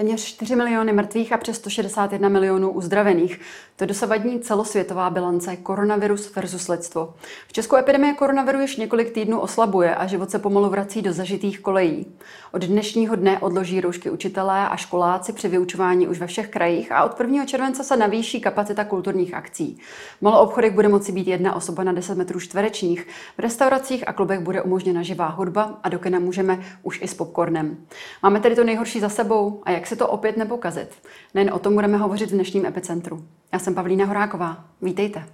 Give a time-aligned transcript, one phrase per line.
[0.00, 3.40] Téměř 4 miliony mrtvých a přes 161 milionů uzdravených.
[3.76, 7.14] To je dosavadní celosvětová bilance koronavirus versus lidstvo.
[7.48, 11.60] V Česku epidemie koronaviru již několik týdnů oslabuje a život se pomalu vrací do zažitých
[11.60, 12.06] kolejí.
[12.52, 17.04] Od dnešního dne odloží roušky učitelé a školáci při vyučování už ve všech krajích a
[17.04, 17.44] od 1.
[17.44, 19.78] července se navýší kapacita kulturních akcí.
[20.18, 23.06] V maloobchodech bude moci být jedna osoba na 10 metrů čtverečních,
[23.36, 27.14] v restauracích a klubech bude umožněna živá hudba a do kina můžeme už i s
[27.14, 27.76] popcornem.
[28.22, 30.88] Máme tedy to nejhorší za sebou a jak se to opět nepokazit.
[31.34, 33.24] Nejen o tom budeme hovořit v dnešním epicentru.
[33.52, 34.64] Já jsem Pavlína Horáková.
[34.82, 35.24] Vítejte.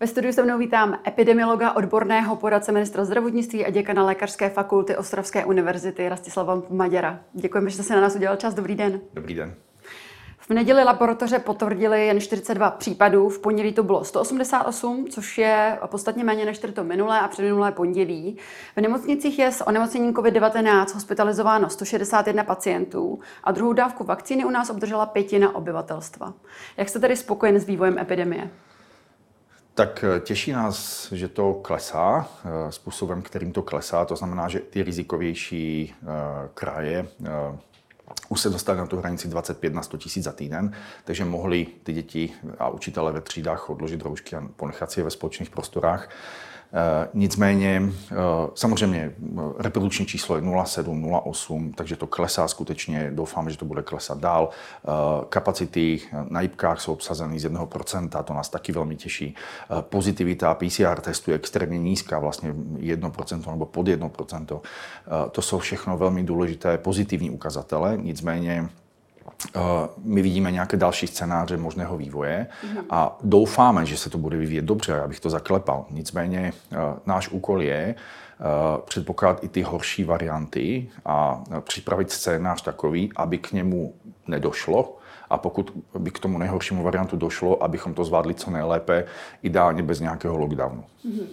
[0.00, 5.44] Ve studiu se mnou vítám epidemiologa, odborného poradce ministra zdravotnictví a děkana Lékařské fakulty Ostravské
[5.44, 7.20] univerzity Rastislava Maďara.
[7.32, 8.54] Děkujeme, že jste si na nás udělal čas.
[8.54, 9.00] Dobrý den.
[9.14, 9.54] Dobrý den.
[10.50, 16.24] V neděli laboratoře potvrdili jen 42 případů, v pondělí to bylo 188, což je podstatně
[16.24, 18.36] méně než to minulé a předminulé pondělí.
[18.76, 24.70] V nemocnicích je s onemocněním COVID-19 hospitalizováno 161 pacientů a druhou dávku vakcíny u nás
[24.70, 26.34] obdržela pětina obyvatelstva.
[26.76, 28.50] Jak jste tedy spokojen s vývojem epidemie?
[29.74, 34.04] Tak eh, těší nás, že to klesá eh, způsobem, kterým to klesá.
[34.04, 36.06] To znamená, že ty rizikovější eh,
[36.54, 37.08] kraje
[38.28, 40.72] už se dostali na tu hranici 25 na 100 tisíc za týden,
[41.04, 45.10] takže mohli ty děti a učitele ve třídách odložit roušky a ponechat si je ve
[45.10, 46.08] společných prostorách.
[46.72, 47.82] Eh, nicméně
[48.12, 48.14] eh,
[48.54, 53.82] samozřejmě eh, reprodukční číslo je 0,7, 0,8, takže to klesá skutečně, doufám, že to bude
[53.82, 54.48] klesat dál.
[55.28, 59.34] Kapacity na jibkách jsou obsazeny z 1%, to nás taky velmi těší.
[59.80, 64.60] Pozitivita PCR testu je extrémně nízká, vlastně 1% nebo pod 1%.
[65.32, 68.68] To jsou všechno velmi důležité pozitivní ukazatele, nicméně
[70.04, 72.46] my vidíme nějaké další scénáře možného vývoje
[72.90, 75.86] a doufáme, že se to bude vyvíjet dobře, abych to zaklepal.
[75.90, 76.52] Nicméně
[77.06, 77.94] náš úkol je
[78.84, 83.94] předpokládat i ty horší varianty a připravit scénář takový, aby k němu
[84.28, 84.96] nedošlo,
[85.30, 89.04] a pokud by k tomu nejhoršímu variantu došlo, abychom to zvládli co nejlépe,
[89.42, 90.84] ideálně bez nějakého lockdownu.
[91.06, 91.26] Mm-hmm.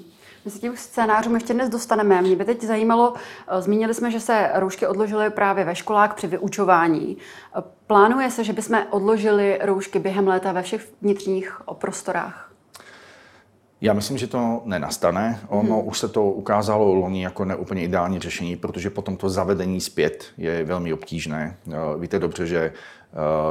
[0.47, 2.21] My se tím scénářům ještě dnes dostaneme.
[2.21, 3.13] Mě by teď zajímalo,
[3.47, 7.17] eh, zmínili jsme, že se roušky odložily právě ve školách při vyučování.
[7.57, 12.51] Eh, plánuje se, že bychom odložili roušky během léta ve všech vnitřních prostorách?
[13.81, 15.39] Já myslím, že to nenastane.
[15.47, 15.87] Ono hmm.
[15.87, 20.63] už se to ukázalo loni jako neúplně ideální řešení, protože potom to zavedení zpět je
[20.63, 21.57] velmi obtížné.
[21.67, 22.73] Eh, víte dobře, že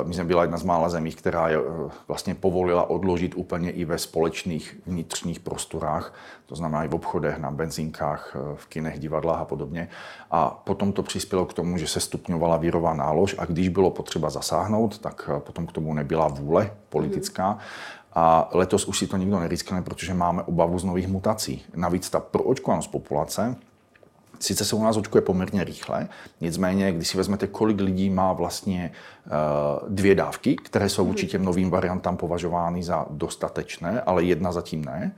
[0.04, 3.84] my jsme byla jedna z mála zemí, která je, eh, vlastně povolila odložit úplně i
[3.84, 6.14] ve společných vnitřních prostorách,
[6.46, 9.88] to znamená i v obchodech, na benzínkách, eh, v kinech, divadlách a podobně.
[10.30, 14.30] A potom to přispělo k tomu, že se stupňovala vírová nálož a když bylo potřeba
[14.30, 17.58] zasáhnout, tak potom k tomu nebyla vůle politická.
[18.12, 21.62] A letos už si to nikdo neriskne, protože máme obavu z nových mutací.
[21.74, 23.56] Navíc ta proočkovanost populace
[24.40, 26.08] Sice se u nás očkuje poměrně rychle,
[26.40, 28.92] nicméně, když si vezmete, kolik lidí má vlastně
[29.26, 34.84] uh, dvě dávky, které jsou vůči těm novým variantám považovány za dostatečné, ale jedna zatím
[34.84, 35.12] ne,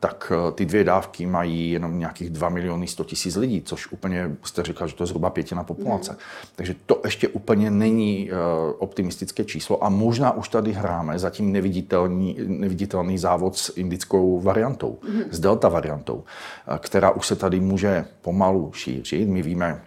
[0.00, 4.36] tak eh, ty dvě dávky mají jenom nějakých 2 miliony 100 tisíc lidí, což úplně
[4.42, 6.12] jste říkal, že to je zhruba pětina populace.
[6.12, 6.18] Mm.
[6.56, 8.36] Takže to ještě úplně není uh,
[8.78, 15.22] optimistické číslo a možná už tady hráme zatím neviditelný, neviditelný závod s indickou variantou, mm.
[15.30, 19.28] s delta variantou, uh, která už se tady může pomalu šířit.
[19.28, 19.80] My víme,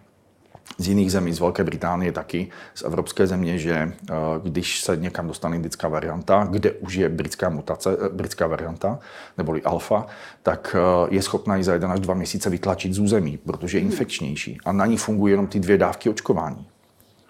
[0.79, 4.13] z jiných zemí, z Velké Británie taky, z evropské země, že eh,
[4.43, 8.99] když se někam dostane indická varianta, kde už je britská mutace, eh, britská varianta,
[9.37, 10.05] neboli alfa,
[10.43, 13.81] tak eh, je schopná ji za jeden až dva měsíce vytlačit z území, protože je
[13.81, 14.57] infekčnější.
[14.65, 16.67] A na ní fungují jenom ty dvě dávky očkování.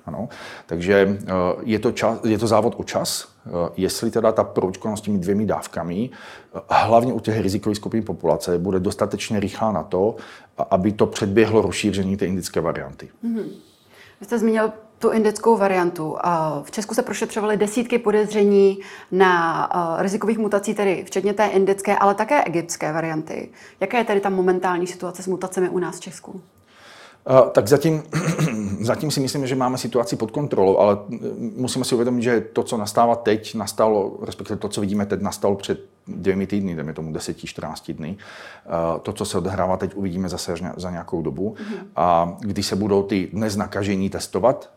[0.06, 0.30] Ano.
[0.66, 1.18] Takže
[1.64, 3.28] je to, čas, je to závod o čas,
[3.78, 6.10] jestli teda ta proočkovanost těmi dvěmi dávkami,
[6.70, 10.16] hlavně u těch rizikových skupin populace, bude dostatečně rychlá na to,
[10.70, 13.10] aby to předběhlo rozšíření té indické varianty.
[13.26, 13.50] Mm-hmm.
[14.20, 16.18] Vy jste zmínil tu indickou variantu.
[16.64, 18.80] V Česku se prošetřovaly desítky podezření
[19.12, 19.70] na
[20.00, 23.50] rizikových mutací, tedy včetně té indické, ale také egyptské varianty.
[23.80, 26.42] Jaká je tedy ta momentální situace s mutacemi u nás v Česku?
[27.52, 28.04] Tak zatím,
[28.82, 30.98] zatím si myslím, že máme situaci pod kontrolou, ale
[31.56, 35.56] musíme si uvědomit, že to, co nastává teď, nastalo, respektive to, co vidíme teď, nastalo
[35.56, 38.18] před dvěmi týdny, jdeme tomu 10-14 dny.
[39.02, 41.56] To, co se odehrává teď, uvidíme zase za nějakou dobu.
[41.58, 41.86] Mm-hmm.
[41.96, 44.70] A když se budou ty dnes nakažení testovat,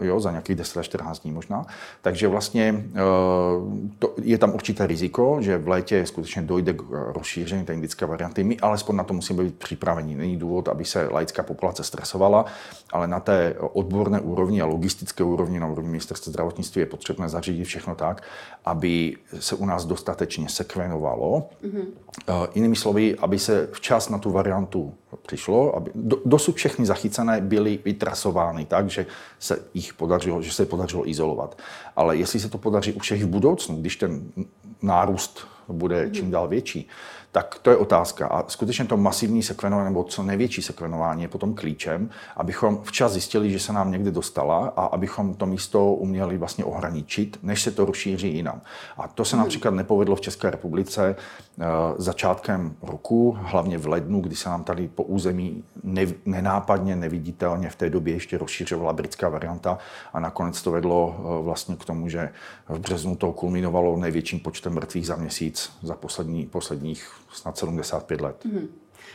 [0.00, 1.66] jo, za nějakých 10 až 14 dní možná.
[2.02, 3.00] Takže vlastně eh,
[3.98, 8.44] to, je tam určité riziko, že v létě skutečně dojde k rozšíření té indické varianty.
[8.44, 10.14] My alespoň na to musíme být připraveni.
[10.14, 12.44] Není důvod, aby se laická populace stresovala,
[12.92, 17.64] ale na té odborné úrovni a logistické úrovni, na úrovni ministerstva zdravotnictví je potřebné zařídit
[17.64, 18.22] všechno tak,
[18.64, 21.48] aby se u nás dostatečně sekvenovalo.
[21.64, 22.48] Mm-hmm.
[22.54, 27.78] Jinými slovy, aby se včas na tu variantu přišlo, aby do, dosud všechny zachycené byly
[27.84, 29.06] vytrasovány tak, že
[29.38, 31.58] se jich podařilo, že se podařilo izolovat.
[31.96, 34.22] Ale jestli se to podaří u všech v budoucnu, když ten
[34.82, 36.88] nárůst bude čím dál větší,
[37.38, 38.26] tak to je otázka.
[38.26, 43.50] A skutečně to masivní sekvenování nebo co největší sekvenování je potom klíčem, abychom včas zjistili,
[43.50, 47.84] že se nám někde dostala a abychom to místo uměli vlastně ohraničit, než se to
[47.84, 48.60] rozšíří jinam.
[48.96, 51.64] A to se například nepovedlo v České republice uh,
[51.96, 57.76] začátkem roku, hlavně v lednu, kdy se nám tady po území ne, nenápadně, neviditelně v
[57.76, 59.78] té době ještě rozšířovala britská varianta
[60.12, 62.30] a nakonec to vedlo uh, vlastně k tomu, že
[62.68, 68.44] v březnu to kulminovalo největším počtem mrtvých za měsíc za poslední, posledních snad 75 let.
[68.44, 68.68] Mm-hmm.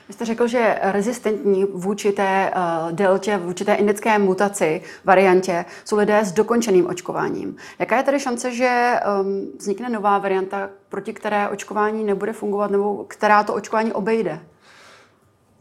[0.08, 5.98] Vy jste řekl, že rezistentní vůči té uh, deltě, vůči té indické mutaci, variantě, jsou
[5.98, 7.56] lidé s dokončeným očkováním.
[7.80, 13.04] Jaká je tedy šance, že um, vznikne nová varianta, proti které očkování nebude fungovat, nebo
[13.04, 14.40] která to očkování obejde?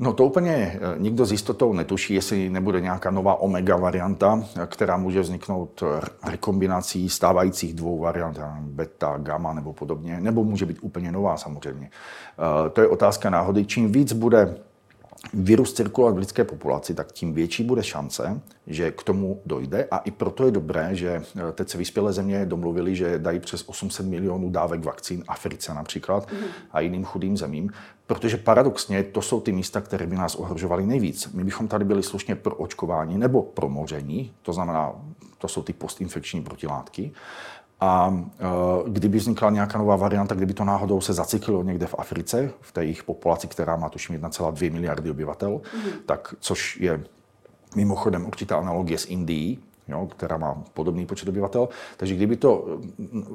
[0.03, 4.97] No to úplně eh, nikdo s jistotou netuší, jestli nebude nějaká nová omega varianta, která
[4.97, 5.83] může vzniknout
[6.25, 11.91] rekombinací stávajících dvou variant, beta, gamma nebo podobně, nebo může být úplně nová samozřejmě.
[11.91, 13.65] Eh, to je otázka náhody.
[13.65, 14.57] Čím víc bude
[15.35, 19.89] virus cirkulovat v lidské populaci, tak tím větší bude šance, že k tomu dojde.
[19.91, 23.65] A i proto je dobré, že eh, teď se vyspělé země domluvili, že dají přes
[23.67, 26.29] 800 milionů dávek vakcín Africe například
[26.73, 27.71] a jiným chudým zemím,
[28.07, 31.33] protože paradoxně to jsou ty místa, které by nás ohrožovaly nejvíc.
[31.33, 34.93] My bychom tady byli slušně pro očkování nebo pro moření, to znamená,
[35.39, 37.13] to jsou ty postinfekční protilátky.
[37.83, 42.51] A e, kdyby vznikla nějaká nová varianta, kdyby to náhodou se zacyklilo někde v Africe,
[42.61, 45.93] v té jejich populaci, která má tuším 1,2 miliardy obyvatel, mm-hmm.
[46.07, 47.05] tak což je
[47.77, 49.59] mimochodem určitá analogie s Indií,
[49.89, 51.69] jo, která má podobný počet obyvatel.
[51.97, 52.79] Takže kdyby to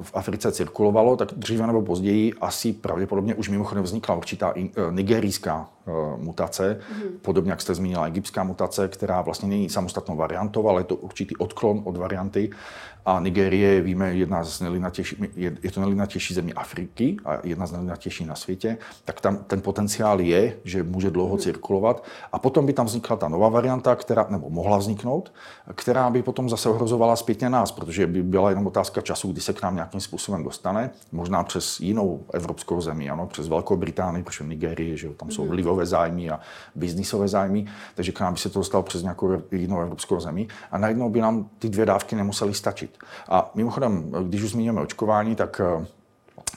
[0.02, 5.68] v Africe cirkulovalo, tak dříve nebo později asi pravděpodobně už mimochodem vznikla určitá e, nigerijská
[6.16, 7.18] mutace, mm-hmm.
[7.22, 11.36] podobně jak jste zmínila egyptská mutace, která vlastně není samostatnou variantou, ale je to určitý
[11.36, 12.50] odklon od varianty
[13.08, 14.62] a Nigérie, víme, jedna z
[15.36, 19.60] je, je to nelinatější země Afriky a jedna z nelinatějších na světě, tak tam ten
[19.60, 21.38] potenciál je, že může dlouho hmm.
[21.38, 22.04] cirkulovat.
[22.32, 25.32] A potom by tam vznikla ta nová varianta, která, nebo mohla vzniknout,
[25.74, 29.52] která by potom zase ohrozovala zpětně nás, protože by byla jenom otázka času, kdy se
[29.52, 34.44] k nám nějakým způsobem dostane, možná přes jinou evropskou zemi, ano, přes Velkou Británii, protože
[34.44, 35.50] v Nigerii, že tam jsou hmm.
[35.78, 36.40] Vlivové zájmy a
[36.74, 40.78] biznisové zájmy, takže k nám by se to dostalo přes nějakou jinou evropskou zemi a
[40.78, 42.98] najednou by nám ty dvě dávky nemusely stačit.
[43.28, 45.86] A mimochodem, když už zmíníme očkování, tak eh,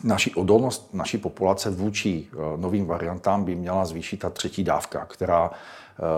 [0.04, 5.52] naší odolnost naší populace vůči eh, novým variantám by měla zvýšit ta třetí dávka, která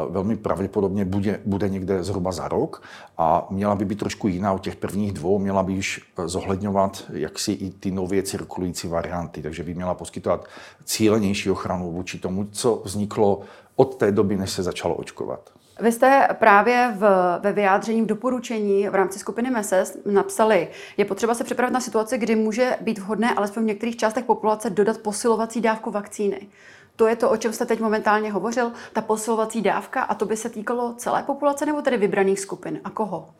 [0.09, 2.83] velmi pravděpodobně bude, bude někde zhruba za rok
[3.17, 7.51] a měla by být trošku jiná od těch prvních dvou, měla by už zohledňovat jaksi
[7.51, 10.45] i ty nově cirkulující varianty, takže by měla poskytovat
[10.83, 13.41] cílenější ochranu vůči tomu, co vzniklo
[13.75, 15.49] od té doby, než se začalo očkovat.
[15.81, 20.67] Vy jste právě v, ve vyjádření v doporučení v rámci skupiny MESES napsali,
[20.97, 24.69] je potřeba se připravit na situaci, kdy může být vhodné alespoň v některých částech populace
[24.69, 26.47] dodat posilovací dávku vakcíny.
[26.95, 30.37] To je to, o čem jste teď momentálně hovořil, ta posilovací dávka a to by
[30.37, 33.33] se týkalo celé populace nebo tedy vybraných skupin a koho?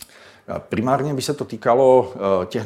[0.60, 2.66] Primárně by se to týkalo eh, těch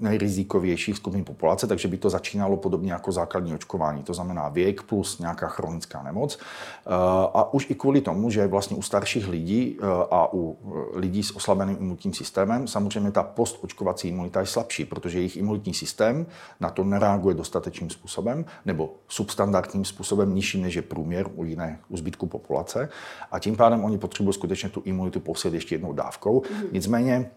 [0.00, 5.18] nejrizikovějších skupin populace, takže by to začínalo podobně jako základní očkování, to znamená věk plus
[5.18, 6.38] nějaká chronická nemoc.
[6.38, 6.90] Eh,
[7.34, 10.56] a už i kvůli tomu, že vlastně u starších lidí eh, a u
[10.92, 16.26] lidí s oslabeným imunitním systémem samozřejmě ta postočkovací imunita je slabší, protože jejich imunitní systém
[16.60, 21.96] na to nereaguje dostatečným způsobem nebo substandardním způsobem nižší než je průměr u jiné u
[21.96, 22.88] zbytku populace.
[23.32, 26.40] A tím pádem oni potřebují skutečně tu imunitu posílit ještě jednou dávkou.
[26.40, 26.75] Mm-hmm.
[26.76, 27.30] Nicméně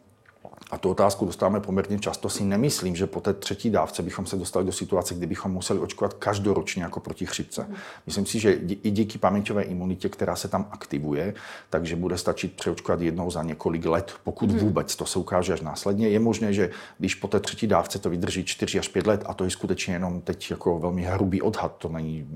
[0.72, 4.36] a tu otázku dostáváme poměrně často, si nemyslím, že po té třetí dávce bychom se
[4.36, 7.67] dostali do situace, kdy bychom museli očkovat každoročně jako proti chřipce.
[8.05, 11.34] Myslím si, že i díky paměťové imunitě, která se tam aktivuje,
[11.69, 14.60] takže bude stačit přeočkovat jednou za několik let, pokud hmm.
[14.60, 14.96] vůbec.
[14.96, 16.10] To se ukáže až následně.
[16.10, 19.34] Je možné, že když po té třetí dávce to vydrží 4 až 5 let, a
[19.34, 22.27] to je skutečně jenom teď jako velmi hrubý odhad, to není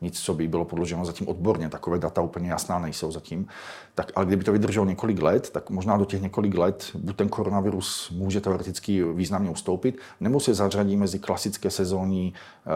[0.00, 3.48] nic, co by bylo podloženo zatím odborně, takové data úplně jasná nejsou zatím,
[4.00, 7.28] tak ale kdyby to vydrželo několik let, tak možná do těch několik let buď ten
[7.28, 12.70] koronavirus může teoreticky významně ustoupit, nebo se zařadí mezi klasické sezónní eh,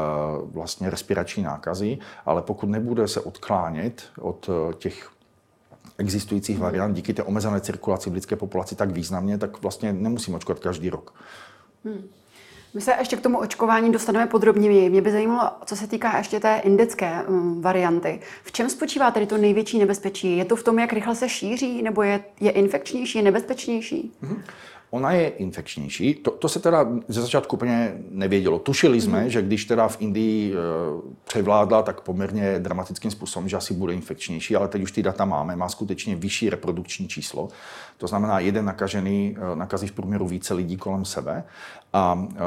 [0.44, 5.10] vlastně respirační nákazy, ale pokud nebude se odklánět od eh, těch
[5.98, 10.58] existujících variant díky té omezené cirkulaci v lidské populaci tak významně, tak vlastně nemusím očkovat
[10.58, 11.14] každý rok.
[11.84, 12.04] Hmm.
[12.74, 14.90] My se ještě k tomu očkování dostaneme podrobněji.
[14.90, 18.20] Mě by zajímalo, co se týká ještě té indické um, varianty.
[18.42, 20.36] V čem spočívá tedy to největší nebezpečí?
[20.36, 24.12] Je to v tom, jak rychle se šíří, nebo je, je infekčnější, je nebezpečnější?
[24.22, 24.42] Mm-hmm.
[24.94, 26.14] Ona je infekčnější.
[26.14, 28.58] To, to se teda ze začátku úplně nevědělo.
[28.58, 29.30] Tušili jsme, mm.
[29.30, 30.56] že když teda v Indii e,
[31.24, 35.56] převládla tak poměrně dramatickým způsobem, že asi bude infekčnější, ale teď už ty data máme,
[35.56, 37.48] má skutečně vyšší reprodukční číslo.
[37.98, 41.44] To znamená, jeden nakažený e, nakazí v průměru více lidí kolem sebe.
[41.92, 42.38] A e,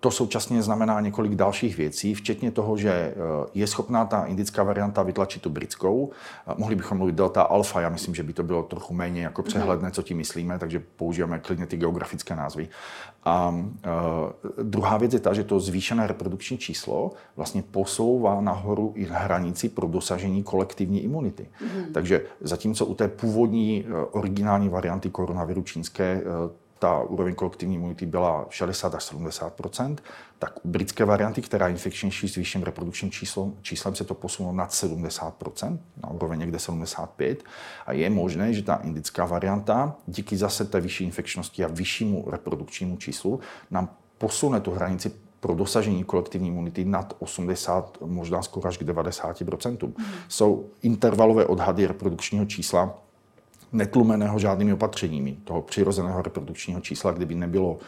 [0.00, 3.14] to současně znamená několik dalších věcí, včetně toho, že e,
[3.54, 6.10] je schopná ta indická varianta vytlačit tu britskou.
[6.56, 9.90] Mohli bychom mluvit delta alfa, já myslím, že by to bylo trochu méně jako přehledné,
[9.90, 12.68] co tím myslíme, takže používáme klidně ty geografické názvy.
[13.24, 19.04] A uh, druhá věc je ta, že to zvýšené reprodukční číslo vlastně posouvá nahoru i
[19.04, 21.46] hranici pro dosažení kolektivní imunity.
[21.60, 21.92] Mm.
[21.92, 26.22] Takže zatímco u té původní originální varianty koronaviru čínské
[26.78, 29.96] ta úroveň kolektivní imunity byla 60 až 70%
[30.38, 34.54] tak u britské varianty, která je infekčnější s vyšším reprodukčním číslem, číslem se to posunulo
[34.54, 37.44] nad 70% na úroveň někde 75
[37.86, 42.96] a je možné, že ta indická varianta díky zase té vyšší infekčnosti a vyššímu reprodukčnímu
[42.96, 43.40] číslu
[43.70, 43.88] nám
[44.18, 49.94] posune tu hranici pro dosažení kolektivní imunity nad 80, možná skoro až k 90 mm.
[50.28, 52.98] Jsou intervalové odhady reprodukčního čísla
[53.74, 57.78] netlumeného žádnými opatřeními toho přirozeného reprodukčního čísla, kdyby nebylo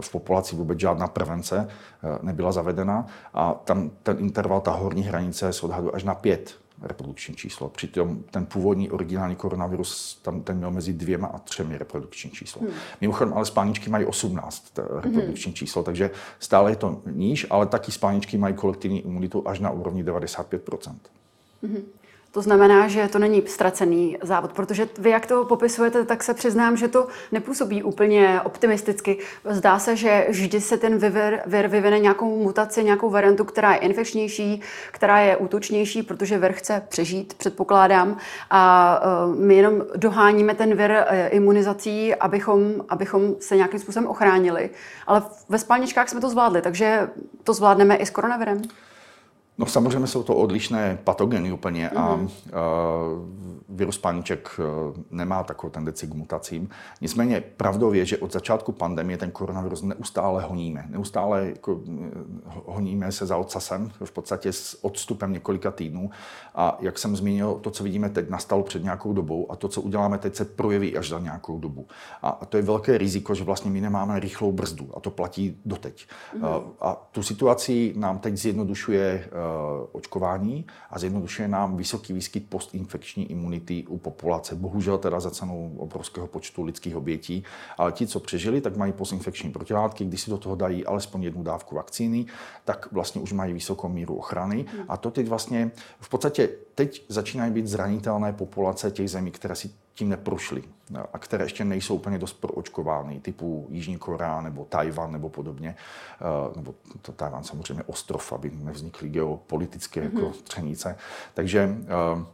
[0.00, 3.06] v populaci vůbec žádná prevence, eh, nebyla zavedena.
[3.34, 7.68] A tam ten interval, ta horní hranice se odhaduje až na pět reprodukční číslo.
[7.68, 12.62] Přitom ten původní originální koronavirus tam ten měl mezi dvěma a třemi reprodukční číslo.
[12.62, 12.70] Hmm.
[13.00, 15.54] Mimochodem, ale spáničky mají 18 reprodukční hmm.
[15.54, 20.02] číslo, takže stále je to níž, ale taky spáničky mají kolektivní imunitu až na úrovni
[20.02, 20.70] 95
[21.62, 21.82] hmm.
[22.34, 26.76] To znamená, že to není ztracený závod, protože vy, jak to popisujete, tak se přiznám,
[26.76, 29.18] že to nepůsobí úplně optimisticky.
[29.50, 33.78] Zdá se, že vždy se ten vir, vir vyvine nějakou mutaci, nějakou variantu, která je
[33.78, 34.60] infekčnější,
[34.90, 38.16] která je útočnější, protože vir chce přežít, předpokládám.
[38.50, 44.70] A uh, my jenom doháníme ten vir uh, imunizací, abychom, abychom se nějakým způsobem ochránili.
[45.06, 47.08] Ale ve spalničkách jsme to zvládli, takže
[47.44, 48.62] to zvládneme i s koronavirem.
[49.58, 52.28] No samozřejmě jsou to odlišné patogeny úplně a uh,
[53.68, 54.60] virus paniček
[55.10, 56.68] nemá takovou tendenci k mutacím.
[57.00, 60.84] Nicméně pravdou je, že od začátku pandemie ten koronavirus neustále honíme.
[60.88, 61.80] Neustále jako,
[62.64, 66.10] honíme se za ocasem, v podstatě s odstupem několika týdnů.
[66.54, 69.80] A jak jsem zmínil, to, co vidíme teď, nastalo před nějakou dobou a to, co
[69.80, 71.86] uděláme teď, se projeví až za nějakou dobu.
[72.22, 75.60] A, a to je velké riziko, že vlastně my nemáme rychlou brzdu a to platí
[75.64, 76.06] doteď.
[76.38, 76.46] Mm-hmm.
[76.80, 79.28] A, a tu situaci nám teď zjednodušuje
[79.92, 84.54] očkování a zjednodušuje nám vysoký výskyt postinfekční imunity u populace.
[84.54, 87.44] Bohužel teda za cenu obrovského počtu lidských obětí,
[87.78, 91.42] ale ti, co přežili, tak mají postinfekční protilátky, když si do toho dají alespoň jednu
[91.42, 92.26] dávku vakcíny,
[92.64, 94.64] tak vlastně už mají vysokou míru ochrany.
[94.72, 94.84] Hmm.
[94.88, 95.70] A to teď vlastně
[96.00, 100.62] v podstatě teď začínají být zranitelné populace těch zemí, které si tím neprošly
[101.12, 105.76] a které ještě nejsou úplně dost proočkovány, typu Jižní Korea nebo Tajvan nebo podobně,
[106.20, 110.14] eh, nebo to Tajvan samozřejmě ostrov, aby nevznikly geopolitické mm-hmm.
[110.14, 110.96] jako třenice.
[111.34, 112.24] Takže eh,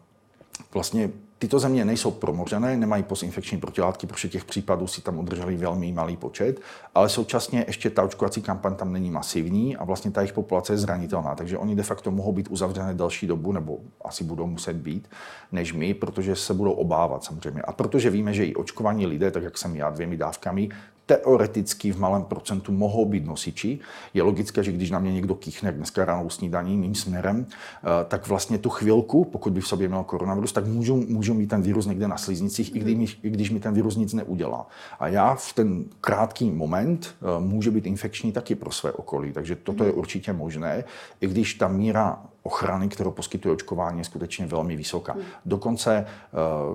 [0.74, 5.92] vlastně Tyto země nejsou promořené, nemají postinfekční protilátky, protože těch případů si tam udrželi velmi
[5.92, 6.60] malý počet,
[6.94, 10.78] ale současně ještě ta očkovací kampaň tam není masivní a vlastně ta jejich populace je
[10.78, 15.08] zranitelná, takže oni de facto mohou být uzavřené další dobu, nebo asi budou muset být,
[15.52, 17.62] než my, protože se budou obávat samozřejmě.
[17.62, 20.68] A protože víme, že i očkovaní lidé, tak jak jsem já dvěmi dávkami,
[21.10, 23.78] teoreticky v malém procentu mohou být nosiči.
[24.14, 28.28] Je logické, že když na mě někdo kýchne dneska ráno snídaní mým směrem, eh, tak
[28.28, 31.86] vlastně tu chvilku, pokud by v sobě měl koronavirus, tak můžu, můžu mít ten virus
[31.86, 34.66] někde na sliznicích, i když, mi, i když mi ten virus nic neudělá.
[35.00, 39.32] A já v ten krátký moment eh, může být infekční taky pro své okolí.
[39.32, 40.84] Takže toto je určitě možné,
[41.20, 45.16] i když ta míra ochrany, kterou poskytuje očkování, je skutečně velmi vysoká.
[45.44, 46.06] Dokonce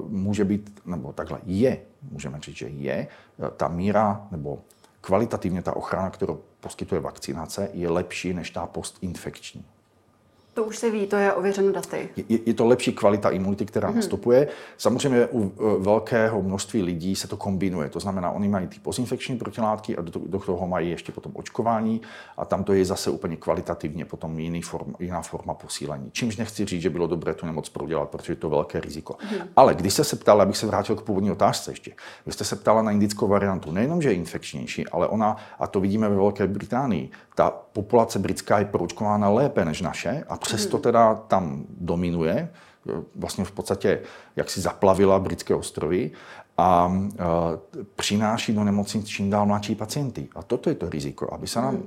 [0.01, 1.81] uh, může být, nebo takhle je,
[2.11, 3.07] můžeme říct, že je,
[3.37, 4.59] uh, ta míra nebo
[5.01, 9.65] kvalitativně ta ochrana, kterou poskytuje vakcinace, je lepší než ta postinfekční.
[10.55, 12.09] To už se ví, to je ověřeno daty.
[12.29, 13.95] Je, je to lepší kvalita imunity, která mm-hmm.
[13.95, 14.47] nastupuje.
[14.77, 17.89] Samozřejmě u e, velkého množství lidí se to kombinuje.
[17.89, 22.01] To znamená, oni mají ty pozinfekční protilátky a do, do toho mají ještě potom očkování
[22.37, 26.09] a tam to je zase úplně kvalitativně potom jiný form, jiná forma posílení.
[26.11, 29.13] Čímž nechci říct, že bylo dobré tu nemoc prodělat, protože je to velké riziko.
[29.13, 29.47] Mm-hmm.
[29.55, 31.91] Ale když jste se ptala, abych se vrátil k původní otázce ještě,
[32.25, 35.79] vy jste se ptala na indickou variantu, nejenom, že je infekčnější, ale ona, a to
[35.79, 41.15] vidíme ve Velké Británii, ta populace britská je proočkována lépe než naše a přesto teda
[41.15, 42.49] tam dominuje,
[43.15, 44.01] vlastně v podstatě
[44.35, 46.11] jak si zaplavila britské ostrovy
[46.57, 46.93] a
[47.95, 50.29] přináší do nemocnic čím dál mladší pacienty.
[50.35, 51.77] A toto je to riziko, aby se nám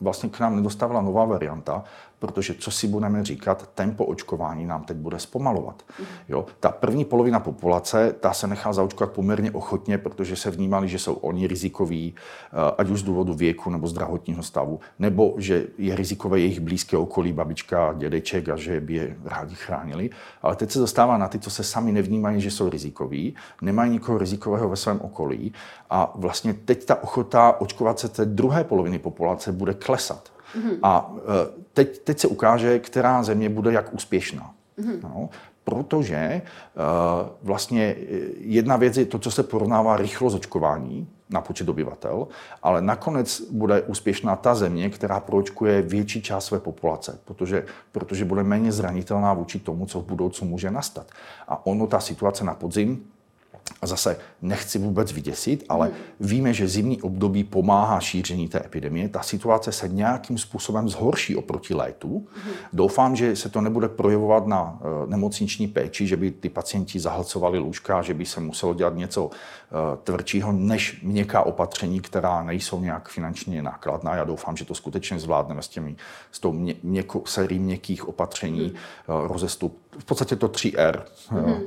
[0.00, 1.84] vlastně k nám nedostavila nová varianta,
[2.22, 5.82] protože co si budeme říkat, tempo očkování nám teď bude zpomalovat.
[6.28, 6.46] Jo?
[6.60, 11.14] Ta první polovina populace, ta se nechá zaočkovat poměrně ochotně, protože se vnímali, že jsou
[11.14, 16.40] oni rizikoví, eh, ať už z důvodu věku nebo zdravotního stavu, nebo že je rizikové
[16.40, 20.10] jejich blízké okolí, babička, dědeček a že by je rádi chránili.
[20.42, 24.18] Ale teď se dostává na ty, co se sami nevnímají, že jsou rizikoví, nemají nikoho
[24.18, 25.52] rizikového ve svém okolí
[25.90, 30.32] a vlastně teď ta ochota očkovat se té druhé poloviny populace bude klesat.
[30.56, 30.78] Mm-hmm.
[30.82, 34.54] A e, teď, teď se ukáže, která země bude jak úspěšná.
[34.78, 35.00] Mm-hmm.
[35.02, 35.28] No,
[35.64, 37.96] protože uh, vlastně e,
[38.36, 42.28] jedna věc je to, co se porovnává rychlost očkování na počet obyvatel,
[42.62, 48.42] ale nakonec bude úspěšná ta země, která proočkuje větší část své populace, protože, protože bude
[48.42, 51.06] méně zranitelná vůči tomu, co v budoucnu může nastat.
[51.48, 53.04] A ono, ta situace na podzim,
[53.82, 55.96] a zase nechci vůbec vyděsit, ale hmm.
[56.20, 59.08] víme, že zimní období pomáhá šíření té epidemie.
[59.08, 62.26] Ta situace se nějakým způsobem zhorší oproti létu.
[62.44, 62.54] Hmm.
[62.72, 67.58] Doufám, že se to nebude projevovat na uh, nemocniční péči, že by ty pacienti zahlcovali
[67.58, 69.30] lůžka, že by se muselo dělat něco uh,
[70.04, 74.14] tvrdšího než měkká opatření, která nejsou nějak finančně nákladná.
[74.16, 75.96] Já doufám, že to skutečně zvládneme s, těmi,
[76.32, 78.74] s tou mě, měko, sérií měkkých opatření,
[79.08, 79.16] hmm.
[79.20, 79.78] uh, rozestup.
[79.98, 81.02] V podstatě to 3R.
[81.28, 81.60] Hmm.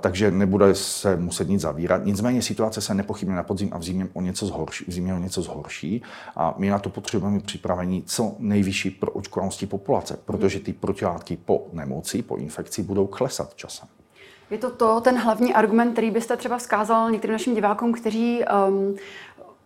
[0.00, 2.04] Takže nebude se muset nic zavírat.
[2.04, 5.18] Nicméně situace se nepochybně na podzim a v zimě o něco zhorší, v zimě o
[5.18, 6.02] něco zhorší
[6.36, 11.66] a my na to potřebujeme připravení co nejvyšší pro očkovanosti populace, protože ty protilátky po
[11.72, 13.88] nemoci, po infekci budou klesat časem.
[14.50, 18.96] Je to to, ten hlavní argument, který byste třeba vzkázal některým našim divákům, kteří um,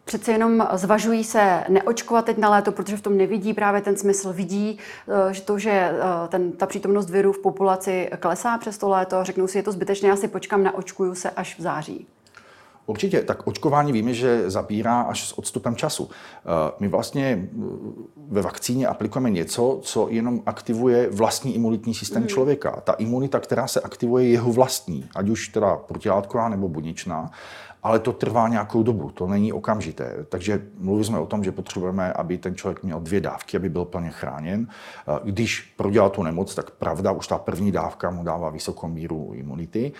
[0.04, 4.32] přece jenom zvažují se neočkovat teď na léto, protože v tom nevidí právě ten smysl.
[4.32, 8.88] Vidí, eh, že to, že eh, ten, ta přítomnost viru v populaci klesá přes to
[8.88, 12.06] léto, řeknou si, je to zbytečné, já si počkám, naočkuju se až v září.
[12.86, 16.10] Určitě, tak očkování víme, že zabírá až s odstupem času.
[16.10, 17.48] Eh, my vlastně
[18.16, 22.28] ve vakcíně aplikujeme něco, co jenom aktivuje vlastní imunitní systém mm.
[22.28, 22.80] člověka.
[22.84, 27.30] Ta imunita, která se aktivuje, je jeho vlastní, ať už teda protilátková nebo buněčná
[27.84, 30.16] ale to trvá nějakou dobu, to není okamžité.
[30.28, 33.84] Takže mluvili jsme o tom, že potřebujeme, aby ten člověk měl dvě dávky, aby byl
[33.84, 34.66] plně chráněn.
[35.24, 39.92] Když prodělá tu nemoc, tak pravda, už ta první dávka mu dává vysokou míru imunity,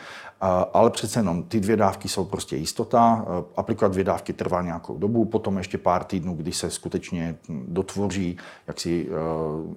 [0.73, 3.27] ale přece jenom ty dvě dávky jsou prostě jistota.
[3.57, 8.81] Aplikovat dvě dávky trvá nějakou dobu, potom ještě pár týdnů, kdy se skutečně dotvoří, jak
[8.81, 9.09] si,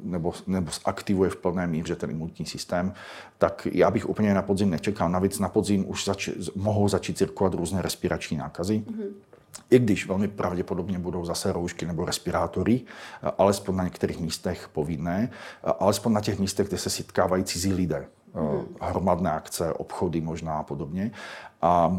[0.03, 2.93] nebo, nebo aktivuje v plné míře ten imunitní systém,
[3.37, 5.09] tak já bych úplně na podzim nečekal.
[5.09, 8.83] Navíc na podzim už zač- mohou začít cirkulovat různé respirační nákazy.
[8.87, 9.11] Mm-hmm.
[9.69, 12.81] I když velmi pravděpodobně budou zase roušky nebo respirátory,
[13.37, 15.29] alespoň na některých místech povinné,
[15.79, 18.07] alespoň na těch místech, kde se setkávají cizí lidé.
[18.33, 18.65] Mm.
[18.81, 21.11] hromadné akce, obchody možná a podobně.
[21.61, 21.97] A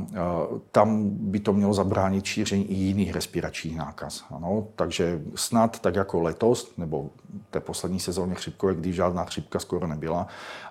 [0.73, 4.25] tam by to mělo zabránit šíření i jiných respiračních nákaz.
[4.31, 4.67] Ano?
[4.77, 7.11] Takže snad tak jako letos, nebo
[7.51, 10.27] té poslední sezóně chřipkové, kdy žádná chřipka skoro nebyla,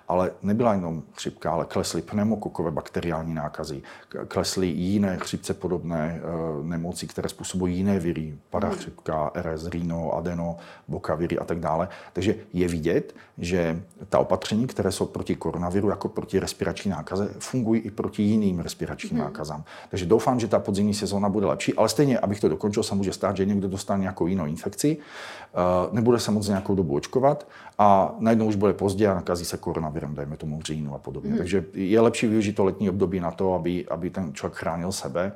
[0.08, 3.82] ale nebyla jenom chřipka, ale klesly pneumokokové bakteriální nákazy,
[4.28, 10.56] klesly jiné chřipce podobné e, nemoci, které způsobují jiné viry, parachřipka, RS, rino, adeno,
[10.88, 11.88] bokaviry a tak dále.
[12.12, 17.80] Takže je vidět, že ta opatření, které jsou proti koronaviru jako proti respirační nákaze, fungují
[17.80, 19.20] i proti jiným respiračním hmm.
[19.20, 19.64] nákazám.
[19.90, 23.12] Takže doufám, že ta podzimní sezóna bude lepší, ale stejně, abych to dokončil, se může
[23.12, 28.14] stát, že někdo dostane nějakou jinou infekci, e, nebude se moc nějakou dobu očkovat a
[28.18, 31.30] najednou už bude pozdě a nakazí se koronavirem, dejme tomu v říjnu a podobně.
[31.30, 31.38] Hmm.
[31.38, 35.32] Takže je lepší využít to letní období na to, aby, aby ten člověk chránil sebe.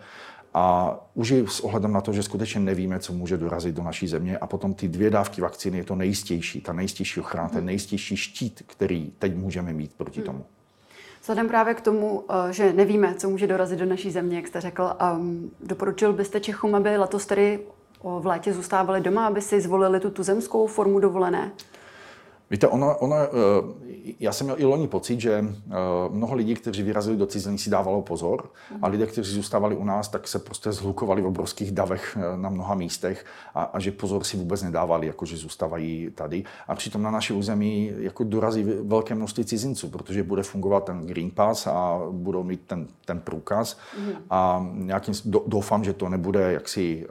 [0.54, 4.08] A už i s ohledem na to, že skutečně nevíme, co může dorazit do naší
[4.08, 8.16] země a potom ty dvě dávky vakcíny je to nejistější, ta nejistější ochrana, ten nejistější
[8.16, 10.26] štít, který teď můžeme mít proti hmm.
[10.26, 10.44] tomu.
[11.20, 14.60] Vzhledem právě k tomu, eh, že nevíme, co může dorazit do naší země, jak jste
[14.60, 17.60] řekl, um, doporučil byste Čechům, aby letos tedy
[18.02, 21.52] v létě zůstávali doma, aby si zvolili tu tuzemskou formu dovolené?
[22.52, 23.28] Víte, ono, ono, eh,
[24.20, 25.74] já jsem měl i loni pocit, že eh,
[26.10, 28.50] mnoho lidí, kteří vyrazili do ciziny, si dávalo pozor
[28.82, 32.48] a lidé, kteří zůstávali u nás, tak se prostě zhlukovali v obrovských davech eh, na
[32.48, 36.44] mnoha místech a, a že pozor si vůbec nedávali, jako že zůstávají tady.
[36.68, 41.30] A přitom na naší území jako dorazí velké množství cizinců, protože bude fungovat ten Green
[41.30, 43.78] Pass a budou mít ten, ten průkaz
[44.30, 45.14] a nějakým,
[45.46, 47.06] doufám, že to nebude jaksi,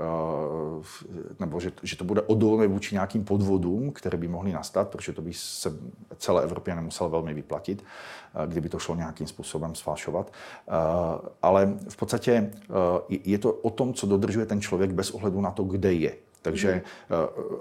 [1.39, 5.21] nebo že, že to bude odolné vůči nějakým podvodům, které by mohly nastat, protože to
[5.21, 5.73] by se
[6.17, 10.33] celé Evropě nemusel velmi vyplatit, eh, kdyby to šlo nějakým způsobem sfalšovat.
[10.67, 10.71] Eh,
[11.41, 12.69] ale v podstatě eh,
[13.09, 16.15] je to o tom, co dodržuje ten člověk bez ohledu na to, kde je.
[16.41, 16.81] Takže mm.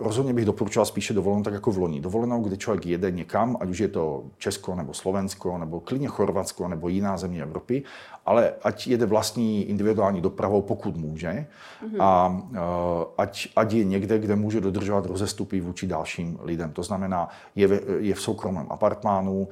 [0.00, 2.00] rozhodně bych doporučoval spíše dovolenou tak jako v loni.
[2.00, 6.68] Dovolenou, kdy člověk jede někam, ať už je to Česko nebo Slovensko, nebo klidně Chorvatsko,
[6.68, 7.82] nebo jiná země Evropy,
[8.26, 11.46] ale ať jede vlastní individuální dopravou, pokud může,
[11.82, 12.00] mm.
[12.00, 12.42] a
[13.18, 16.72] ať, ať je někde, kde může dodržovat rozestupy vůči dalším lidem.
[16.72, 19.48] To znamená, je v, je v soukromém apartmánu.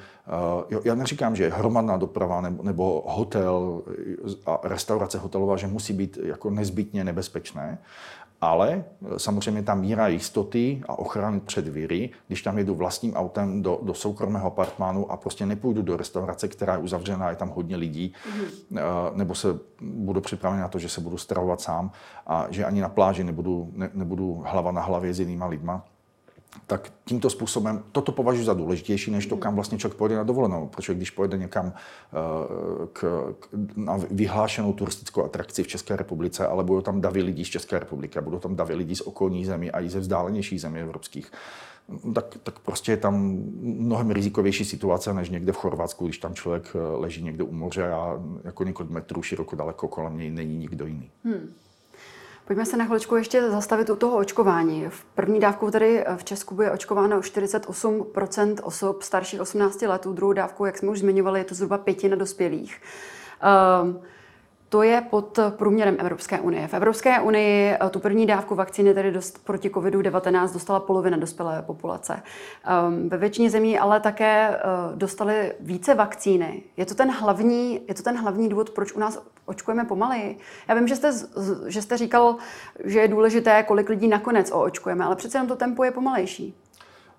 [0.85, 3.83] Já neříkám, že hromadná doprava nebo, nebo hotel
[4.47, 7.79] a restaurace hotelová, že musí být jako nezbytně nebezpečné,
[8.41, 8.85] ale
[9.17, 13.95] samozřejmě ta míra jistoty a ochrany před viry, když tam jedu vlastním autem do, do
[13.95, 18.79] soukromého apartmánu a prostě nepůjdu do restaurace, která je uzavřená, je tam hodně lidí, mm.
[19.15, 19.49] nebo se
[19.81, 21.91] budu připraven na to, že se budu stravovat sám
[22.27, 25.85] a že ani na pláži nebudu, ne, nebudu hlava na hlavě s jinýma lidma,
[26.67, 30.67] tak tímto způsobem toto považuji za důležitější, než to, kam vlastně člověk pojede na dovolenou.
[30.67, 32.17] Protože když pojede někam eh,
[32.93, 37.49] k, k, na vyhlášenou turistickou atrakci v České republice, ale budou tam davy lidí z
[37.49, 40.81] České republiky, a budou tam davy lidí z okolních zemí a i ze vzdálenějších zemí
[40.81, 41.33] evropských,
[42.15, 46.73] tak, tak prostě je tam mnohem rizikovější situace, než někde v Chorvatsku, když tam člověk
[46.75, 50.87] eh, leží někde u moře a jako několik metrů široko daleko kolem něj není nikdo
[50.87, 51.11] jiný.
[51.25, 51.53] Hmm.
[52.49, 54.87] Pojďme se na chviličku ještě zastavit u toho očkování.
[54.89, 60.65] V první dávku tady v Česku bude očkováno 48% osob starších 18 let, druhou dávku,
[60.65, 62.81] jak jsme už zmiňovali, je to zhruba pětina dospělých.
[63.83, 64.01] Um,
[64.69, 66.69] to je pod průměrem Evropské unie.
[66.69, 71.63] V Evropské unii eh, tu první dávku vakcíny tedy dost proti COVID-19 dostala polovina dospělé
[71.63, 72.23] populace.
[72.89, 76.63] Um, ve většině zemí ale také uh, dostali více vakcíny.
[76.77, 80.39] Je to, ten hlavní, je to ten hlavní důvod, proč u nás očkujeme pomaleji?
[80.69, 81.13] Já vím, že jste,
[81.67, 82.37] že jste říkal,
[82.85, 86.55] že je důležité, kolik lidí nakonec očkujeme, ale přece jenom to tempo je pomalejší.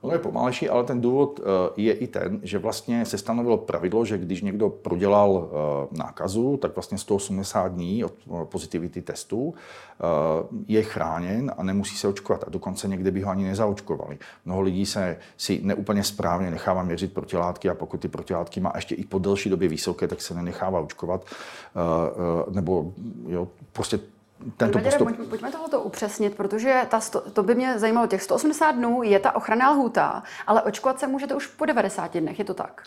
[0.02, 1.44] Ono je pomalejší, ale ten důvod eh,
[1.78, 6.76] je i ten, že vlastně se stanovilo pravidlo, že když někdo prodělal eh, nákazu, tak
[6.76, 9.54] vlastně 180 dní od eh, pozitivity testu
[10.68, 12.44] je chráněn a nemusí se očkovat.
[12.48, 14.18] A dokonce někde by ho ani nezaočkovali.
[14.46, 18.96] Mnoho lidí se si neúplně správně nechává měřit protilátky a pokud ty protilátky má ještě
[18.96, 21.26] i po delší době vysoké, tak se nenechává očkovat.
[22.52, 22.94] Nebo
[23.28, 24.00] jo, prostě
[24.58, 25.30] tento pojďme, postup.
[25.30, 28.08] Pojďme tohoto upřesnit, protože ta sto, to by mě zajímalo.
[28.08, 32.40] Těch 180 dnů je ta ochranná lhůta, ale očkovat se můžete už po 90 dnech,
[32.40, 32.84] je to tak?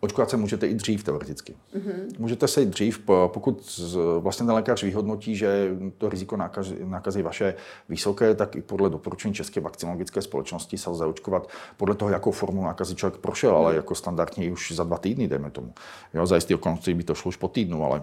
[0.00, 1.56] Očkovat se můžete i dřív teoreticky.
[1.74, 2.18] Mm-hmm.
[2.18, 3.80] Můžete se i dřív, pokud
[4.18, 7.54] vlastně ten lékař vyhodnotí, že to riziko nákazy, nákazy vaše
[7.88, 12.64] vysoké, tak i podle doporučení České vakcinologické společnosti se lze očkovat podle toho, jakou formu
[12.64, 15.74] nákazy člověk prošel, ale jako standardně už za dva týdny, dejme tomu.
[16.14, 18.02] Jo, za jistý okolností by to šlo už po týdnu, ale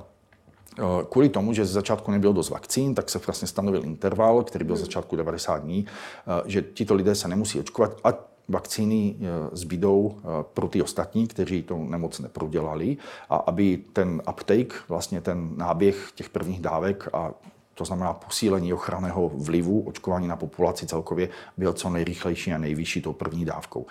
[1.10, 4.76] kvůli tomu, že z začátku nebylo dost vakcín, tak se vlastně stanovil interval, který byl
[4.76, 8.14] z začátku 90 dní, eh, že tito lidé se nemusí očkovat a
[8.50, 10.18] vakcíny eh, zbydou
[10.54, 12.98] pro ty ostatní, kteří to nemoc neprodělali.
[13.30, 17.32] A aby ten uptake, vlastně ten náběh těch prvních dávek a
[17.74, 23.14] to znamená posílení ochranného vlivu očkování na populaci celkově, byl co nejrychlejší a nejvyšší tou
[23.14, 23.86] první dávkou.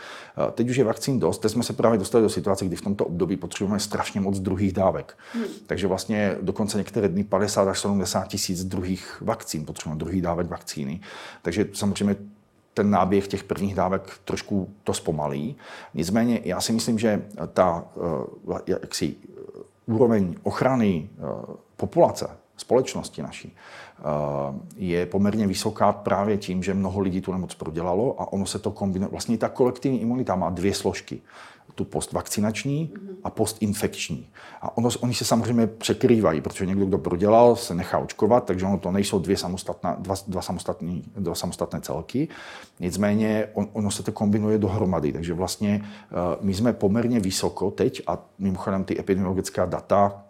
[0.48, 2.80] Eh, teď už je vakcín dost, teď jsme se právě dostali do situace, kdy v
[2.80, 5.18] tomto období potřebujeme strašně moc druhých dávek.
[5.32, 5.44] Hmm.
[5.66, 11.00] Takže vlastně dokonce některé dny 50 až 70 tisíc druhých vakcín, potřebujeme druhých dávek vakcíny.
[11.42, 12.16] Takže samozřejmě
[12.74, 15.56] ten náběh těch prvních dávek trošku to zpomalí.
[15.94, 17.84] Nicméně já si myslím, že ta
[18.56, 19.14] eh, jaksi,
[19.86, 21.22] úroveň ochrany eh,
[21.76, 23.56] populace společnosti naší
[23.98, 24.02] eh,
[24.76, 28.70] je poměrně vysoká právě tím, že mnoho lidí tu nemoc prodělalo a ono se to
[28.70, 29.10] kombinuje.
[29.10, 31.20] Vlastně ta kolektivní imunita má dvě složky.
[31.74, 32.92] Tu postvakcinační
[33.24, 34.28] a postinfekční.
[34.60, 38.78] A ono, oni se samozřejmě překrývají, protože někdo, kdo prodělal, se nechá očkovat, takže ono
[38.78, 42.28] to nejsou dvě samostatná, dva, dva, samostatný, dva samostatné celky.
[42.80, 45.12] Nicméně on, ono se to kombinuje dohromady.
[45.12, 50.24] Takže vlastně uh, my jsme poměrně vysoko teď a mimochodem ty epidemiologická data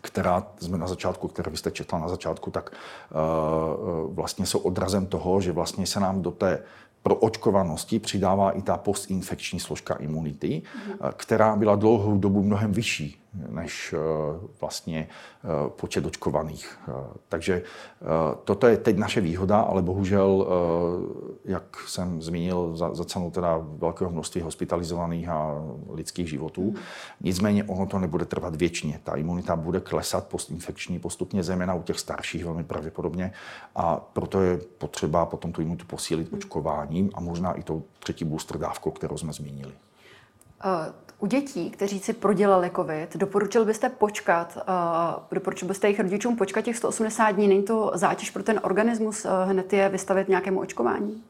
[0.00, 5.06] která jsme na začátku, které vy jste četla na začátku, tak uh, vlastně jsou odrazem
[5.06, 6.62] toho, že vlastně se nám do té
[7.02, 10.92] pro očkovanosti přidává i ta postinfekční složka imunity, mm.
[11.16, 13.98] která byla dlouhou dobu mnohem vyšší než eh,
[14.60, 15.08] vlastně
[15.44, 16.78] eh, počet očkovaných.
[16.88, 16.92] Eh,
[17.28, 17.62] takže
[18.44, 20.46] toto je teď naše výhoda, ale bohužel,
[21.44, 26.62] jak jsem zmínil, za, za cenu teda velkého množství hospitalizovaných a lidských životů.
[26.62, 26.76] Hmm.
[27.20, 29.00] Nicméně ono to nebude trvat věčně.
[29.04, 33.32] Ta imunita bude klesat postinfekční postupně, zejména u těch starších velmi pravděpodobně.
[33.76, 38.58] A proto je potřeba potom tu imunitu posílit očkováním a možná i tou třetí booster
[38.58, 39.72] dávkou, kterou jsme zmínili.
[40.64, 46.36] Uh, u dětí, kteří si prodělali COVID, doporučil byste počkat, uh, doporučil byste jejich rodičům
[46.36, 47.48] počkat těch 180 dní?
[47.48, 51.22] Není to zátěž pro ten organismus uh, hned je vystavit nějakému očkování?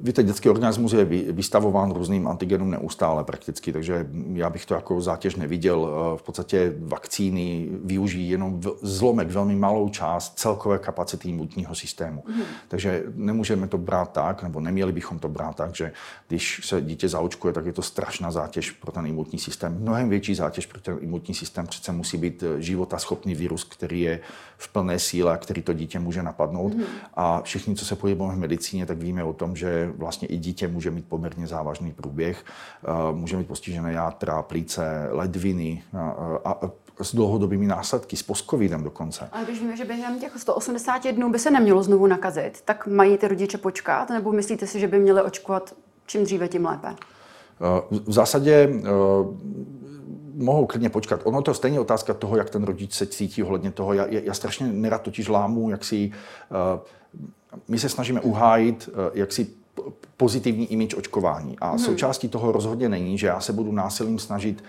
[0.00, 5.36] Víte, dětský organismus je vystavován různým antigenům neustále prakticky, takže já bych to jako zátěž
[5.36, 5.90] neviděl.
[6.16, 12.24] V podstatě vakcíny využijí jenom zlomek, velmi malou část celkové kapacity imunitního systému.
[12.28, 12.42] Mm.
[12.68, 15.92] Takže nemůžeme to brát tak, nebo neměli bychom to brát tak, že
[16.28, 19.78] když se dítě zaočkuje, tak je to strašná zátěž pro ten imunitní systém.
[19.80, 24.20] Mnohem větší zátěž pro ten imunitní systém přece musí být životaschopný virus, který je
[24.58, 26.74] v plné síle, který to dítě může napadnout.
[26.74, 26.82] Mm.
[27.14, 30.68] A všichni, co se pohybujeme v medicíně, tak víme o tom, že vlastně i dítě
[30.68, 32.44] může mít poměrně závažný průběh,
[33.12, 35.82] může mít postižené játra, plíce, ledviny
[36.44, 36.70] a, a
[37.04, 39.28] s dlouhodobými následky, s postcovidem dokonce.
[39.32, 43.18] Ale když víme, že během těch 180 dnů by se nemělo znovu nakazit, tak mají
[43.18, 45.74] ty rodiče počkat, nebo myslíte si, že by měli očkovat
[46.06, 46.94] čím dříve, tím lépe?
[47.90, 48.68] V zásadě
[50.34, 51.20] mohou klidně počkat.
[51.24, 53.92] Ono to je stejně otázka toho, jak ten rodič se cítí ohledně toho.
[53.92, 56.12] Já, já strašně nerad totiž lámu, jak si
[57.68, 59.46] my se snažíme uhájit, jak si
[60.16, 61.58] pozitivní image očkování.
[61.58, 61.78] A hmm.
[61.78, 64.64] součástí toho rozhodně není, že já se budu násilím snažit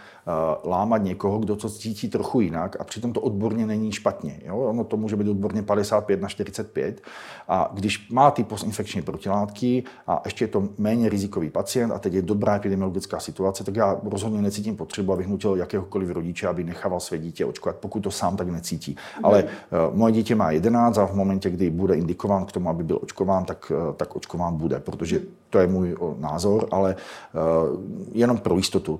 [0.66, 4.40] lámat někoho, kdo to cítí trochu jinak a přitom to odborně není špatně.
[4.46, 4.58] Jo?
[4.58, 7.02] Ono to může být odborně 55 na 45.
[7.48, 12.13] A když má ty postinfekční protilátky a ještě je to méně rizikový pacient a teď
[12.13, 17.00] je dobrá epidemiologická situace, tak já rozhodně necítím potřebu, abych nutil jakéhokoliv rodiče, aby nechával
[17.00, 18.96] své dítě očkovat, pokud to sám tak necítí.
[19.16, 19.26] Hmm.
[19.26, 22.84] Ale uh, moje dítě má 11 a v momentě, kdy bude indikován k tomu, aby
[22.84, 27.82] byl očkován, tak, uh, tak očkován bude, protože to je můj názor, ale uh,
[28.13, 29.00] jenom pro jistotu.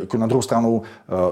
[0.00, 0.82] Jako na druhou stranu, uh,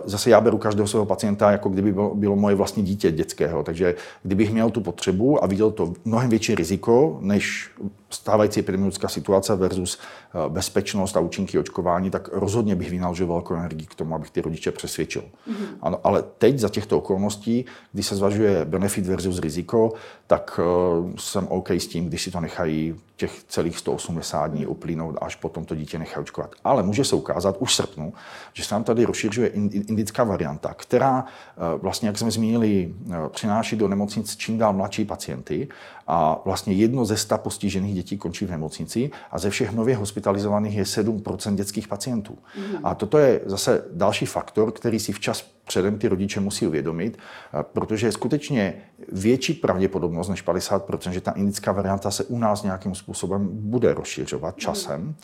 [0.04, 3.62] zase já beru každého svého pacienta, jako kdyby bylo, bylo moje vlastní dítě dětského.
[3.62, 7.70] Takže kdybych měl tu potřebu a viděl to mnohem větší riziko, než
[8.14, 13.86] stávající epidemiologická situace versus eh, bezpečnost a účinky očkování, tak rozhodně bych vynaložil velkou energii
[13.86, 15.22] k tomu, abych ty rodiče přesvědčil.
[15.22, 15.66] Mm-hmm.
[15.82, 19.92] Ano, ale teď za těchto okolností, kdy se zvažuje benefit versus riziko,
[20.26, 25.16] tak uh, jsem OK s tím, když si to nechají těch celých 180 dní uplynout,
[25.20, 26.50] až potom to dítě nechají očkovat.
[26.64, 28.12] Ale může se ukázat už v srpnu,
[28.52, 33.76] že se nám tady rozšiřuje indická varianta, která uh, vlastně, jak jsme zmínili, uh, přináší
[33.76, 35.68] do nemocnic čím dál mladší pacienty
[36.06, 40.76] a vlastně jedno ze sta postižených dětí končí v nemocnici a ze všech nově hospitalizovaných
[40.76, 42.38] je 7% dětských pacientů.
[42.58, 42.76] Mm.
[42.84, 47.18] A toto je zase další faktor, který si včas předem ty rodiče musí uvědomit,
[47.62, 48.74] protože je skutečně
[49.12, 54.56] větší pravděpodobnost než 50%, že ta indická varianta se u nás nějakým způsobem bude rozšiřovat
[54.56, 55.14] časem.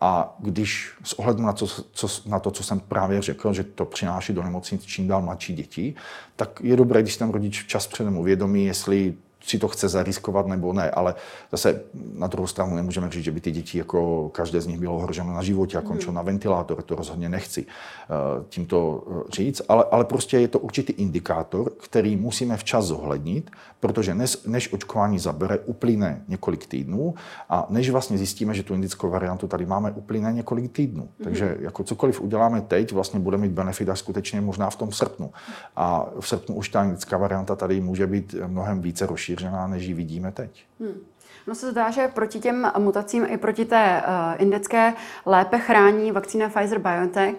[0.00, 3.84] A když s ohledem na, to, co, na to, co jsem právě řekl, že to
[3.84, 5.94] přináší do nemocnic čím dál mladší děti,
[6.36, 9.14] tak je dobré, když ten rodič včas předem uvědomí, jestli
[9.46, 11.14] si to chce zariskovat nebo ne, ale
[11.52, 11.80] zase
[12.14, 15.34] na druhou stranu nemůžeme říct, že by ty děti, jako každé z nich bylo ohroženo
[15.34, 15.88] na životě a mhm.
[15.88, 20.58] končilo na ventilátor, to rozhodně nechci eh, tímto eh, říct, ale, ale prostě je to
[20.58, 27.14] určitý indikátor, který musíme včas zohlednit, protože než, než očkování zabere, uplyne několik týdnů
[27.48, 31.02] a než vlastně zjistíme, že tu indickou variantu tady máme, uplyne několik týdnů.
[31.02, 31.24] Mm-hmm.
[31.24, 35.32] Takže jako cokoliv uděláme teď, vlastně bude mít benefit až skutečně možná v tom srpnu.
[35.76, 39.33] A v srpnu už ta indická varianta tady může být mnohem více rozšířená,
[39.66, 40.64] než ji vidíme teď.
[40.80, 41.00] Hmm.
[41.46, 44.92] No se zdá, že proti těm mutacím i proti té uh, indické
[45.26, 47.36] lépe chrání vakcína Pfizer-BioNTech.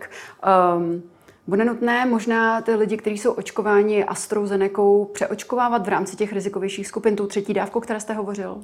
[0.77, 1.03] Um,
[1.47, 4.81] bude nutné možná ty lidi, kteří jsou očkováni AstraZeneca,
[5.13, 8.61] přeočkovávat v rámci těch rizikovějších skupin tou třetí dávkou, které jste hovořil?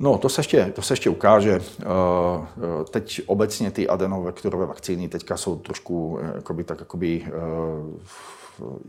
[0.00, 1.60] No, to se ještě, to se ještě ukáže.
[1.80, 7.26] Eh, eh, teď obecně ty adenovektorové vakcíny teďka jsou trošku jakoby, tak jakoby,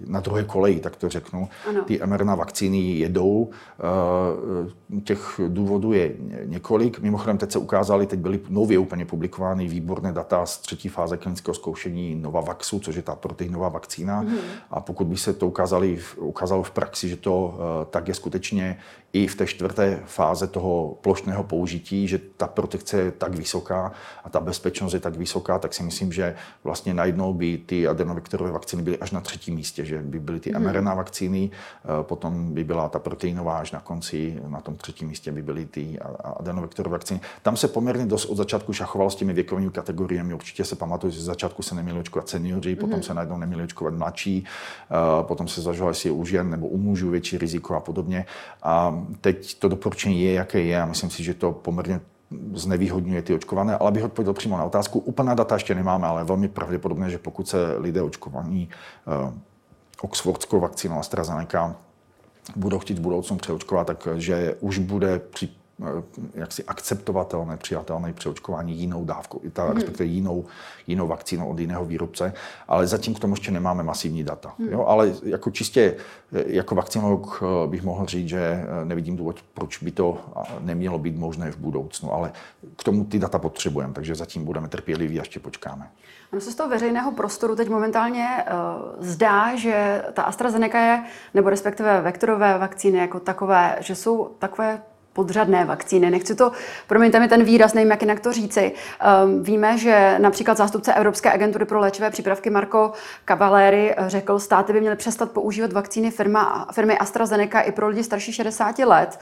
[0.05, 1.49] na druhé koleji, tak to řeknu.
[1.69, 1.83] Ano.
[1.83, 3.49] Ty mRNA vakcíny jedou.
[3.79, 6.13] Eh, těch důvodů je
[6.45, 6.99] několik.
[6.99, 11.55] Mimochodem teď se ukázaly, teď byly nově úplně publikovány výborné data z třetí fáze klinického
[11.55, 14.21] zkoušení Novavaxu, což je ta proteinová vakcína.
[14.21, 14.37] Mm.
[14.71, 18.77] A pokud by se to ukázali, ukázalo v praxi, že to eh, tak je skutečně
[19.13, 23.91] i v té čtvrté fáze toho plošného použití, že ta protekce je tak vysoká
[24.23, 28.51] a ta bezpečnost je tak vysoká, tak si myslím, že vlastně najednou by ty adenovektorové
[28.51, 32.63] vakcíny byly až na třetím místě, že by byly ty mRNA vakcíny, eh, potom by
[32.63, 35.99] byla ta proteinová až na konci, na tom třetím místě by byly ty
[36.39, 37.21] adenovektorové vakcíny.
[37.41, 40.33] Tam se poměrně dost od začátku šachoval s těmi věkovými kategoriemi.
[40.33, 43.03] Určitě se pamatuju, že z začátku se neměli očkovat seniori, potom mm.
[43.03, 44.45] se najednou neměli očkovat mladší,
[44.91, 48.25] eh, potom se zvažovalo, jestli je u žen nebo u mužů větší riziko a podobně.
[48.63, 52.01] A teď to doporučení je, jaké je a myslím si, že to poměrně
[52.53, 54.99] znevýhodňuje ty očkované, ale bych odpověděl přímo na otázku.
[54.99, 58.69] Úplná data ještě nemáme, ale velmi pravděpodobné, že pokud se lidé očkovaní
[59.23, 59.33] uh,
[60.01, 61.75] oxfordskou vakcínou AstraZeneca
[62.55, 65.49] budou chtít v budoucnu přeočkovat, takže už bude při
[66.33, 69.73] jaksi akceptovatelné, přijatelné přeočkování jinou dávkou, ta, hmm.
[69.73, 70.45] respektive jinou,
[70.87, 72.33] jinou vakcínou od jiného výrobce,
[72.67, 74.53] ale zatím k tomu ještě nemáme masivní data.
[74.59, 74.69] Hmm.
[74.69, 75.95] Jo, ale jako čistě
[76.31, 80.17] jako vakcinolog bych mohl říct, že nevidím důvod, proč by to
[80.59, 82.31] nemělo být možné v budoucnu, ale
[82.75, 85.89] k tomu ty data potřebujeme, takže zatím budeme trpěliví a ještě počkáme.
[86.33, 91.49] Ono se z toho veřejného prostoru teď momentálně uh, zdá, že ta AstraZeneca je, nebo
[91.49, 94.81] respektive vektorové vakcíny jako takové, že jsou takové
[95.19, 96.11] podřadné vakcíny.
[96.11, 96.51] Nechci to,
[96.87, 98.71] promiňte mi ten výraz, nevím, jak jinak to říci.
[98.71, 102.91] Um, víme, že například zástupce Evropské agentury pro léčivé přípravky Marco
[103.27, 108.33] Cavaleri řekl, státy by měly přestat používat vakcíny firma, firmy AstraZeneca i pro lidi starší
[108.33, 109.19] 60 let.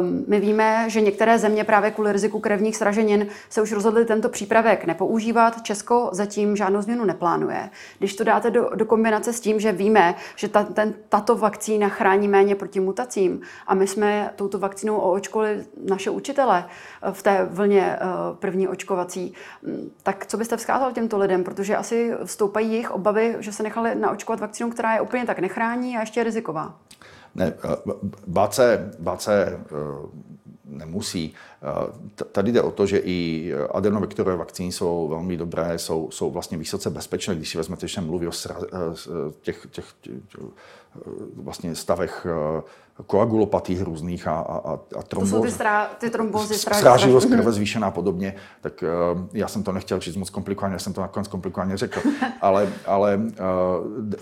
[0.00, 4.28] Um, my víme, že některé země právě kvůli riziku krevních sraženin se už rozhodly tento
[4.28, 5.62] přípravek nepoužívat.
[5.62, 7.70] Česko zatím žádnou změnu neplánuje.
[7.98, 11.88] Když to dáte do, do kombinace s tím, že víme, že ta, ten, tato vakcína
[11.88, 17.44] chrání méně proti mutacím a my jsme touto vakcínou očkovali naše učitele eh, v té
[17.50, 17.98] vlně eh,
[18.38, 19.34] první očkovací.
[19.62, 21.44] Mm, tak co byste vzkázal těmto lidem?
[21.44, 25.96] Protože asi stoupají jejich obavy, že se nechali naočkovat vakcínou, která je úplně tak nechrání
[25.96, 26.74] a ještě je riziková.
[27.34, 27.76] Ne, eh,
[28.26, 29.60] bát se
[30.64, 31.34] nemusí.
[32.32, 36.90] Tady jde o to, že i adenovektorové vakcíny jsou velmi dobré, jsou, jsou vlastně vysoce
[36.90, 37.34] bezpečné.
[37.34, 38.56] Když si vezmete, že mluví o sra,
[39.40, 40.14] těch, těch, těch
[41.36, 42.26] vlastně stavech
[43.06, 45.30] koagulopatí různých a, a, a trombóz.
[45.30, 48.84] To jsou ty, strá, ty trombózy, stráživost krve zvýšená a podobně, tak
[49.32, 52.00] já jsem to nechtěl říct moc komplikovaně, já jsem to nakonec komplikovaně řekl,
[52.40, 53.20] ale, ale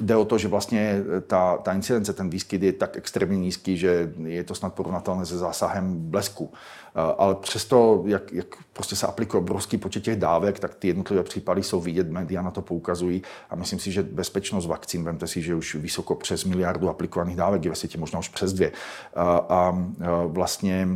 [0.01, 4.13] jde o to, že vlastně ta, ta incidence, ten výskyt je tak extrémně nízký, že
[4.25, 6.53] je to snad porovnatelné se zásahem blesku.
[6.97, 11.23] Uh, ale přesto, jak, jak prostě se aplikuje obrovský počet těch dávek, tak ty jednotlivé
[11.23, 15.43] případy jsou vidět, média na to poukazují a myslím si, že bezpečnost vakcín, vemte si,
[15.43, 18.73] že už vysoko přes miliardu aplikovaných dávek je ve světě možná už přes dvě.
[19.17, 19.79] A, a
[20.27, 20.89] vlastně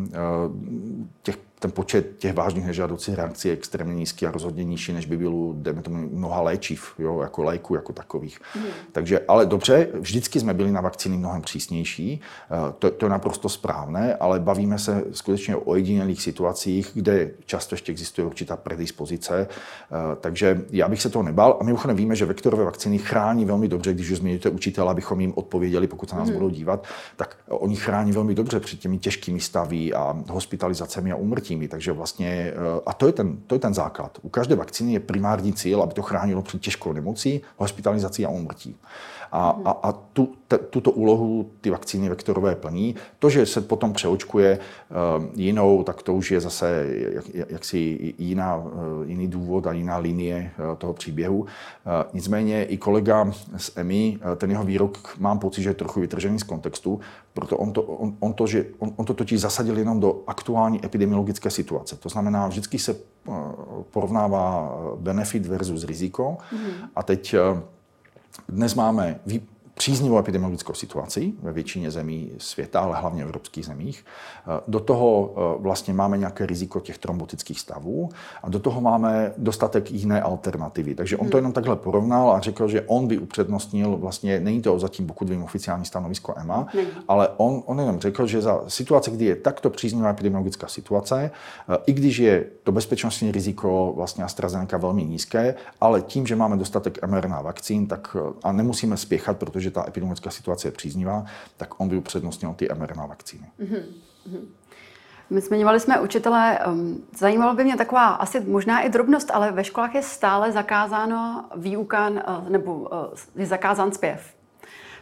[1.22, 5.16] těch ten počet těch vážných nežádoucích reakcí je extrémně nízký a rozhodně nižší, než by
[5.16, 8.38] bylo, dejme tomu, mnoha léčiv, jo, jako léku jako takových.
[8.56, 8.62] Mm.
[8.92, 12.20] Takže, ale dobře, vždycky jsme byli na vakcíny mnohem přísnější,
[12.50, 17.74] eh, to, to je naprosto správné, ale bavíme se skutečně o ojedinělých situacích, kde často
[17.74, 21.58] ještě existuje určitá predispozice, eh, takže já bych se toho nebál.
[21.60, 25.32] A mimochodem víme, že vektorové vakcíny chrání velmi dobře, když už změníte učitele, abychom jim
[25.36, 26.34] odpověděli, pokud se nás mm.
[26.34, 31.51] budou dívat, tak oni chrání velmi dobře před těmi těžkými stavy a hospitalizacemi a umrtí
[31.56, 31.68] vakcíny.
[31.68, 34.18] Takže vlastně, eh, a to je, ten, to je ten základ.
[34.22, 38.76] U každé vakcíny je primární cíl, aby to chránilo před těžkou nemocí, hospitalizací a umrtí.
[39.32, 42.94] A, a, a tu, te, tuto úlohu ty vakcíny vektorové plní.
[43.18, 48.56] To, že se potom přeočkuje uh, jinou, tak to už je zase jak, jaksi jiná,
[48.56, 48.70] uh,
[49.04, 51.40] jiný důvod a jiná linie uh, toho příběhu.
[51.40, 51.46] Uh,
[52.12, 56.38] nicméně i kolega z EMI, uh, ten jeho výrok mám pocit, že je trochu vytržený
[56.38, 57.00] z kontextu,
[57.34, 60.84] proto on to, on, on to, že, on, on to totiž zasadil jenom do aktuální
[60.84, 61.96] epidemiologické situace.
[61.96, 62.96] To znamená, vždycky se
[63.90, 66.36] porovnává benefit versus riziko.
[66.52, 66.88] Mm-hmm.
[66.96, 67.34] A teď
[68.48, 69.20] dnes máme
[69.74, 74.04] příznivou epidemiologickou situaci ve většině zemí světa, ale hlavně v evropských zemích.
[74.68, 78.08] Do toho e, vlastně máme nějaké riziko těch trombotických stavů
[78.42, 80.94] a do toho máme dostatek jiné alternativy.
[80.94, 81.38] Takže on to hmm.
[81.38, 85.42] jenom takhle porovnal a řekl, že on by upřednostnil, vlastně není to zatím, pokud vím,
[85.42, 86.66] oficiální stanovisko EMA,
[87.08, 91.30] ale on, on jenom řekl, že za situace, kdy je takto příznivá epidemiologická situace, e,
[91.86, 97.06] i když je to bezpečnostní riziko vlastně AstraZeneca velmi nízké, ale tím, že máme dostatek
[97.06, 101.24] mRNA vakcín, tak a nemusíme spěchat, protože ta epidemiologická situace je příznivá,
[101.56, 103.46] tak on by upřednostnil ty mRNA vakcíny.
[103.60, 103.82] Mm-hmm.
[105.30, 106.58] My zmiňovali jsme učitele.
[106.66, 111.44] Um, zajímalo by mě taková asi možná i drobnost, ale ve školách je stále zakázáno
[111.56, 112.88] výuka uh, nebo uh,
[113.36, 114.34] je zakázán zpěv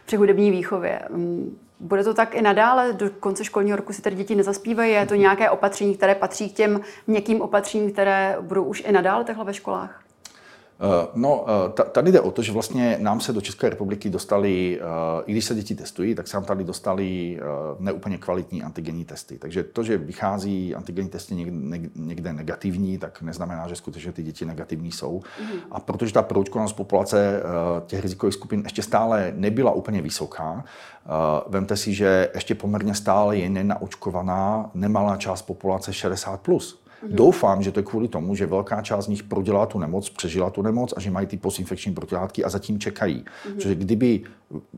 [0.05, 1.01] při hudební výchově.
[1.09, 2.93] Um, bude to tak i nadále?
[2.93, 4.91] Do konce školního roku si tedy děti nezaspívají?
[4.91, 9.23] Je to nějaké opatření, které patří k těm měkkým opatřením, které budou už i nadále
[9.23, 10.03] takhle ve školách?
[10.81, 11.45] Eh, no,
[11.79, 15.31] eh, tady jde o to, že vlastně nám se do České republiky dostali, eh, i
[15.31, 17.39] když se děti testují, tak se nám tady dostali
[17.79, 19.37] neúplně kvalitní antigenní testy.
[19.37, 21.35] Takže to, že vychází antigenní testy
[21.95, 25.19] někde negativní, tak neznamená, že skutečně ty děti negativní jsou.
[25.19, 25.59] Mm-hmm.
[25.71, 27.43] A protože ta proočkovanost populace
[27.85, 30.63] těch rizikových skupin ještě stále nebyla úplně vysoká,
[31.47, 36.37] vemte si, že ještě poměrně stále je nenaočkovaná nemalá část populace 60+.
[36.37, 36.81] Plus.
[37.03, 37.15] Mm-hmm.
[37.15, 40.49] Doufám, že to je kvůli tomu, že velká část z nich prodělá tu nemoc, přežila
[40.49, 43.25] tu nemoc a že mají ty postinfekční protilátky a zatím čekají.
[43.25, 43.53] Mm-hmm.
[43.53, 44.23] Protože kdyby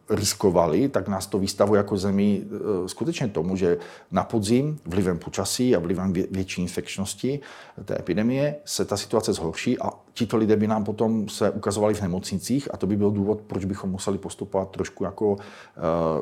[0.09, 2.41] riskovali, tak nás to vystavuje jako zemi
[2.85, 3.77] e, skutečně tomu, že
[4.11, 7.39] na podzim vlivem počasí a vlivem větší infekčnosti
[7.85, 12.01] té epidemie se ta situace zhorší a tito lidé by nám potom se ukazovali v
[12.01, 15.37] nemocnicích a to by byl důvod, proč bychom museli postupovat trošku jako uh,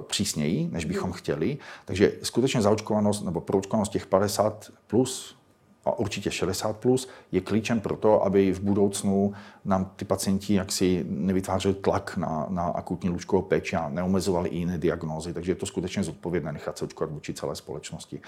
[0.07, 1.57] přísněji, než bychom chtěli.
[1.85, 5.40] Takže skutečně zaočkovanost nebo proočkovanost těch 50 plus
[5.85, 9.33] a určitě 60 plus je klíčem pro to, aby v budoucnu
[9.65, 14.77] nám ty pacienti jaksi nevytvářeli tlak na, na akutní lůžkovou péči a neomezovali i jiné
[14.77, 15.33] diagnózy.
[15.33, 18.21] Takže je to skutečně zodpovědné nechat se očkovat vůči celé společnosti.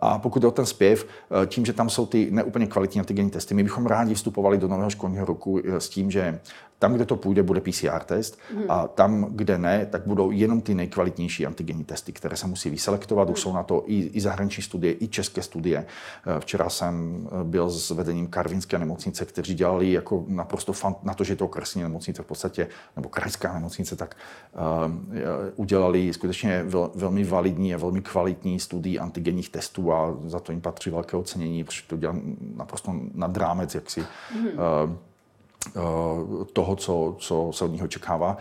[0.00, 1.06] A pokud jde o ten zpěv,
[1.46, 4.90] tím, že tam jsou ty neúplně kvalitní antigenní testy, my bychom rádi vstupovali do nového
[4.90, 6.40] školního roku s tím, že
[6.82, 8.64] tam, kde to půjde, bude PCR test hmm.
[8.68, 13.30] a tam, kde ne, tak budou jenom ty nejkvalitnější antigenní testy, které se musí vyselektovat.
[13.30, 15.86] Už jsou na to i, i zahraniční studie, i české studie.
[16.38, 21.32] Včera jsem byl s vedením Karvinské nemocnice, kteří dělali jako naprosto fant, na to, že
[21.32, 24.16] je to okresní nemocnice v podstatě, nebo krajská nemocnice, tak
[24.54, 24.92] uh,
[25.56, 30.60] udělali skutečně vel, velmi validní a velmi kvalitní studii antigenních testů a za to jim
[30.60, 32.16] patří velké ocenění, protože to dělá
[32.56, 34.00] naprosto nad rámec jaksi
[34.34, 34.46] mm.
[34.46, 35.11] uh,
[36.52, 38.36] toho, co, co se od nich očekává.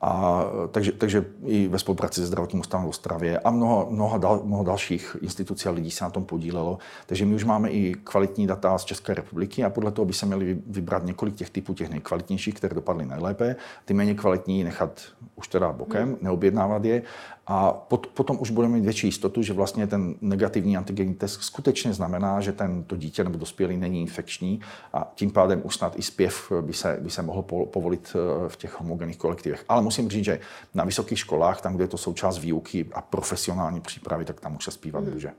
[0.00, 4.40] A, takže, takže i ve spolupráci se zdravotním ústavem v Ostravě a mnoho, mnoho, dal,
[4.44, 6.78] mnoho dalších institucí a lidí se na tom podílelo.
[7.06, 10.26] Takže my už máme i kvalitní data z České republiky a podle toho by se
[10.26, 13.56] měli vybrat několik těch typů těch nejkvalitnějších, které dopadly nejlépe.
[13.84, 15.00] Ty méně kvalitní nechat
[15.36, 16.18] už teda bokem, hmm.
[16.20, 17.02] neobjednávat je
[17.46, 21.92] a pot, potom už budeme mít větší jistotu, že vlastně ten negativní antigenní test skutečně
[21.92, 24.60] znamená, že ten, to dítě nebo dospělý není infekční
[24.92, 28.56] a tím pádem už snad i zpěv by se, by se mohl povolit eh, v
[28.56, 29.64] těch homogenních kolektivech.
[29.68, 30.40] Ale musím říct, že
[30.74, 34.64] na vysokých školách, tam, kde je to součást výuky a profesionální přípravy, tak tam už
[34.64, 35.12] se zpívat hmm.
[35.12, 35.32] může.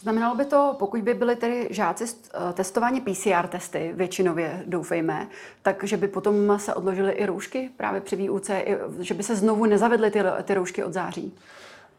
[0.00, 5.28] Znamenalo by to, pokud by byli tedy žáci eh, testováni PCR testy, většinově doufejme,
[5.62, 8.64] takže by potom se odložily i roušky právě při výuce,
[9.00, 11.34] že by se znovu nezavedly ty, ty roušky od září?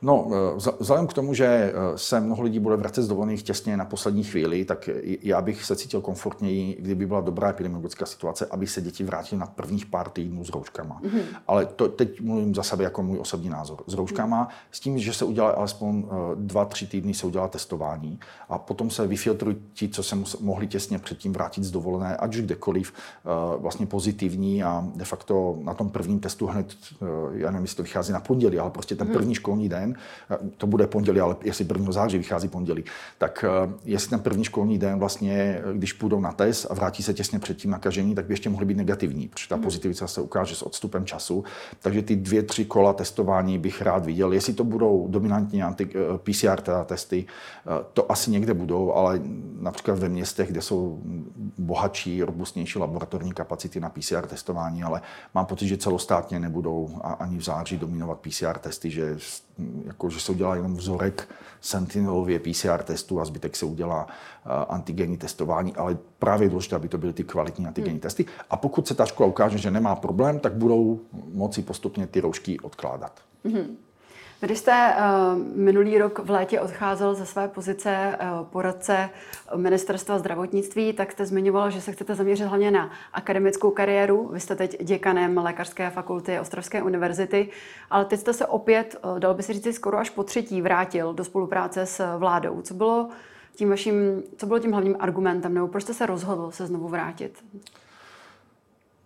[0.02, 3.78] No, eh, vzhledem k tomu, že eh, se mnoho lidí bude vracet z dovolených těsně
[3.78, 8.68] na poslední chvíli, tak já bych se cítil komfortněji, kdyby byla dobrá epidemiologická situace, aby
[8.68, 11.02] se děti vrátily na prvních pár týdnů s rouškama.
[11.04, 11.22] Mm-hmm.
[11.48, 13.84] Ale to teď mluvím za sebe jako můj osobní názor.
[13.88, 14.68] S rouškama, mm-hmm.
[14.72, 18.20] s tím, že se udělá alespoň eh, dva, tři týdny se udělá testování
[18.50, 22.42] a potom se vyfiltrují ti, co se mohli těsně předtím vrátit z dovolené, ať už
[22.42, 22.94] kdekoliv,
[23.58, 26.76] vlastně pozitivní a de facto na tom prvním testu hned,
[27.34, 29.14] já nevím, jestli to vychází na pondělí, ale prostě ten mm-hmm.
[29.14, 31.92] první školní den den, to bude pondělí, ale jestli 1.
[31.92, 32.84] září vychází pondělí,
[33.18, 37.14] tak eh, jestli ten první školní den vlastně, když půjdou na test a vrátí se
[37.14, 39.64] těsně před tím nakažení, tak by ještě mohly být negativní, protože ta mhm.
[39.64, 41.44] pozitivita se ukáže s odstupem času.
[41.80, 44.34] Takže ty dvě, tři kola testování bych rád viděl.
[44.34, 49.22] Jestli to budou dominantní anti, eh, PCR teda testy, eh, to asi někde budou, ale
[49.60, 51.02] například ve městech, kde jsou
[51.70, 55.02] bohatší, robustnější laboratorní kapacity na PCR testování, ale
[55.36, 56.90] mám pocit, že celostátně nebudou
[57.20, 59.18] ani v září dominovat PCR testy, že
[59.86, 61.30] jako, že se udělá jenom vzorek
[61.62, 66.88] sentinelově PCR testu a zbytek se udělá uh, antigenní testování, ale právě je důležité, aby
[66.88, 68.00] to byly ty kvalitní antigenní hmm.
[68.00, 68.26] testy.
[68.50, 71.00] A pokud se ta škola ukáže, že nemá problém, tak budou
[71.34, 73.20] moci postupně ty roušky odkládat.
[73.46, 73.78] Hmm.
[74.42, 79.10] Když jste uh, minulý rok v létě odcházel ze své pozice uh, poradce
[79.56, 84.30] ministerstva zdravotnictví, tak jste zmiňoval, že se chcete zaměřit hlavně na akademickou kariéru.
[84.34, 87.50] Vy jste teď děkanem Lékařské fakulty Ostravské univerzity,
[87.90, 91.14] ale teď jste se opět, uh, dal by se říct, skoro až po třetí vrátil
[91.14, 92.62] do spolupráce s vládou.
[92.62, 93.10] Co bylo
[93.56, 97.44] tím vaším, co bylo tím hlavním argumentem, nebo proč jste se rozhodl se znovu vrátit?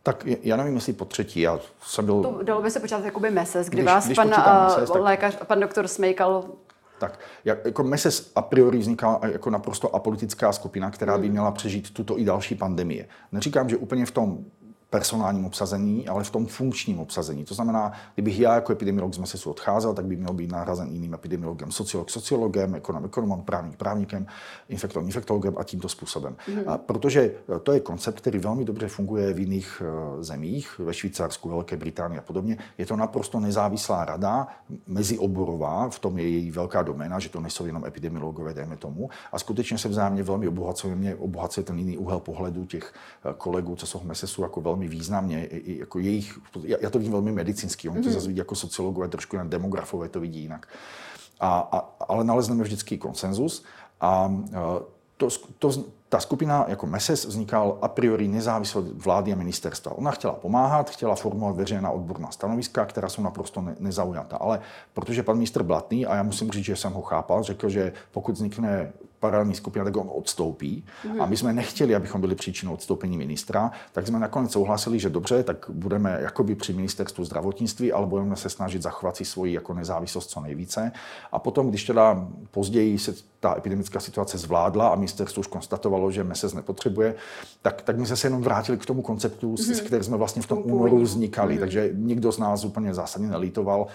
[0.04, 1.42] Tak já nevím, jestli po třetí.
[1.42, 2.24] Já jsem byl...
[2.24, 4.30] To dalo by se počítat jakoby meses, kdy když, vás když pan,
[4.64, 5.02] meses, tak...
[5.02, 6.44] lékař, pan doktor Smejkal
[7.00, 11.32] tak jak, jako MESES a priori vzniká jako naprosto apolitická skupina, která by hmm.
[11.32, 13.08] měla přežít tuto i další pandemie.
[13.32, 14.46] Neříkám, že úplně v tom
[14.94, 17.46] personálním obsazení, ale v tom funkčním obsazení.
[17.46, 21.14] To znamená, kdybych já jako epidemiolog z MESESu odcházel, tak by měl být nahrazen jiným
[21.14, 24.26] epidemiologem, sociolog sociologem, ekonom ekonomem, právník právníkem,
[24.70, 26.36] infektolog infektologem a tímto způsobem.
[26.48, 26.70] Mm.
[26.70, 27.32] A protože
[27.64, 32.20] to je koncept, který velmi dobře funguje v jiných eh, zemích, ve Švýcarsku, Velké Británii
[32.20, 32.58] a podobně.
[32.78, 34.48] Je to naprosto nezávislá rada,
[34.88, 39.10] mezioborová, v tom je její velká doména, že to nejsou jenom epidemiologové, dejme tomu.
[39.32, 43.76] A skutečně se vzájemně velmi obohacuje, mě obohacuje ten jiný úhel pohledu těch eh, kolegů,
[43.76, 45.46] co jsou v MESESu jako velmi velmi významně.
[45.46, 48.14] I, jako jejich, já, to vidím velmi medicínsky, oni to mm-hmm.
[48.14, 50.68] zase vidí jako sociologové, trošku jen demografové to vidí jinak.
[51.40, 53.64] A, a, ale nalezneme vždycky konsenzus
[54.02, 54.32] a
[55.18, 55.28] to,
[55.60, 55.72] to,
[56.10, 59.98] ta skupina jako MESES vznikal a priori nezávisle od vlády a ministerstva.
[59.98, 64.38] Ona chtěla pomáhat, chtěla formulovat veřejná odborná stanoviska, která jsou naprosto ne, nezaujata.
[64.38, 64.60] Ale
[64.94, 68.36] protože pan ministr Blatný, a já musím říct, že jsem ho chápal, řekl, že pokud
[68.36, 68.94] vznikne
[69.24, 70.86] paralelní skupina, tak on odstoupí.
[71.14, 71.22] Mm.
[71.22, 75.44] A my jsme nechtěli, abychom byli příčinou odstoupení ministra, tak jsme nakonec souhlasili, že dobře,
[75.44, 80.30] tak budeme jakoby při ministerstvu zdravotnictví, ale budeme se snažit zachovat si svoji jako nezávislost
[80.30, 80.92] co nejvíce.
[81.32, 86.24] A potom, když teda později se ta epidemická situace zvládla a ministerstvo už konstatovalo, že
[86.24, 87.16] MESES nepotřebuje,
[87.62, 89.74] tak, tak my jsme se jenom vrátili k tomu konceptu, mm-hmm.
[89.74, 89.86] s mhm.
[89.86, 91.56] kterým jsme vlastně v tom únoru vznikali.
[91.56, 91.60] Mm-hmm.
[91.60, 93.88] Takže nikdo z nás úplně zásadně nelítoval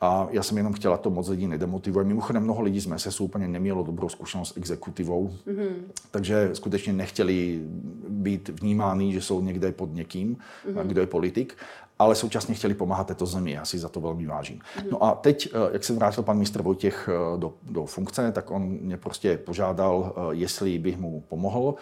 [0.00, 2.04] a já jsem jenom chtěla to moc lidí nedemotivuje.
[2.04, 5.74] Mimochodem mnoho lidí z MESESu úplně nemělo dobrou zkušenost s exekutivou, mm-hmm.
[6.10, 7.60] takže skutečně nechtěli
[8.08, 10.86] být vnímáni, že jsou někde pod někým, mm-hmm.
[10.86, 11.56] kdo je politik
[11.98, 13.52] ale současně chtěli pomáhat této zemi.
[13.52, 14.60] Já si za to velmi vážím.
[14.90, 18.50] No a teď, eh, jak se vrátil pan ministr Vojtěch eh, do, do funkce, tak
[18.50, 21.74] on mě prostě požádal, eh, jestli bych mu pomohl,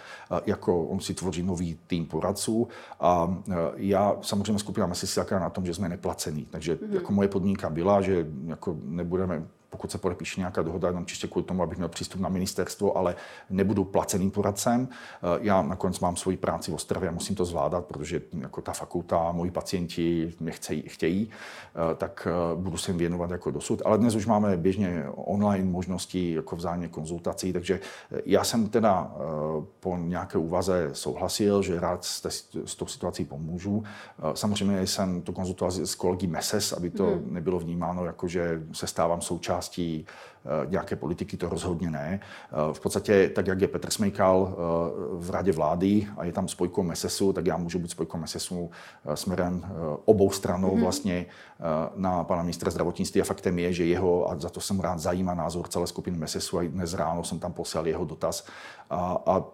[0.46, 2.68] jako on si tvoří nový tým poradců
[3.00, 3.36] a
[3.76, 6.46] já samozřejmě skupina si na tom, že jsme neplacení.
[6.50, 6.94] Takže mm.
[6.94, 9.42] jako moje podmínka byla, že jako nebudeme
[9.74, 13.16] pokud se podepíše nějaká dohoda, jenom čistě kvůli tomu, abych měl přístup na ministerstvo, ale
[13.50, 14.88] nebudu placeným poradcem.
[14.88, 18.72] Eh, já nakonec mám svoji práci v Ostravě a musím to zvládat, protože jako ta
[18.72, 23.82] fakulta, moji pacienti mě chcejí, chtějí, eh, tak eh, budu se jim věnovat jako dosud.
[23.84, 27.80] Ale dnes už máme běžně online možnosti jako vzájemně konzultací, takže
[28.26, 29.14] já jsem teda
[29.80, 32.26] po nějaké úvaze souhlasil, že rád s,
[32.64, 33.84] s tou situací pomůžu.
[34.34, 37.34] Samozřejmě jsem to konzultoval s kolegy MESES, aby to hmm.
[37.34, 40.33] nebylo vnímáno jako, že se stávám součástí součástí eh,
[40.68, 42.20] nějaké politiky, to rozhodně ne.
[42.20, 44.56] Eh, v podstatě, tak jak je Petr Smejkal eh,
[45.12, 48.70] v radě vlády a je tam spojkou MESESu, tak já můžu být spojkou MESESu
[49.14, 49.66] směrem
[50.04, 50.80] obou stranou mm-hmm.
[50.80, 51.26] vlastně
[51.96, 53.20] na pana ministra zdravotnictví.
[53.20, 56.58] A faktem je, že jeho, a za to jsem rád, zajímá názor celé skupiny MESESu
[56.58, 58.46] a dnes ráno jsem tam poslal jeho dotaz.
[58.90, 59.44] A, a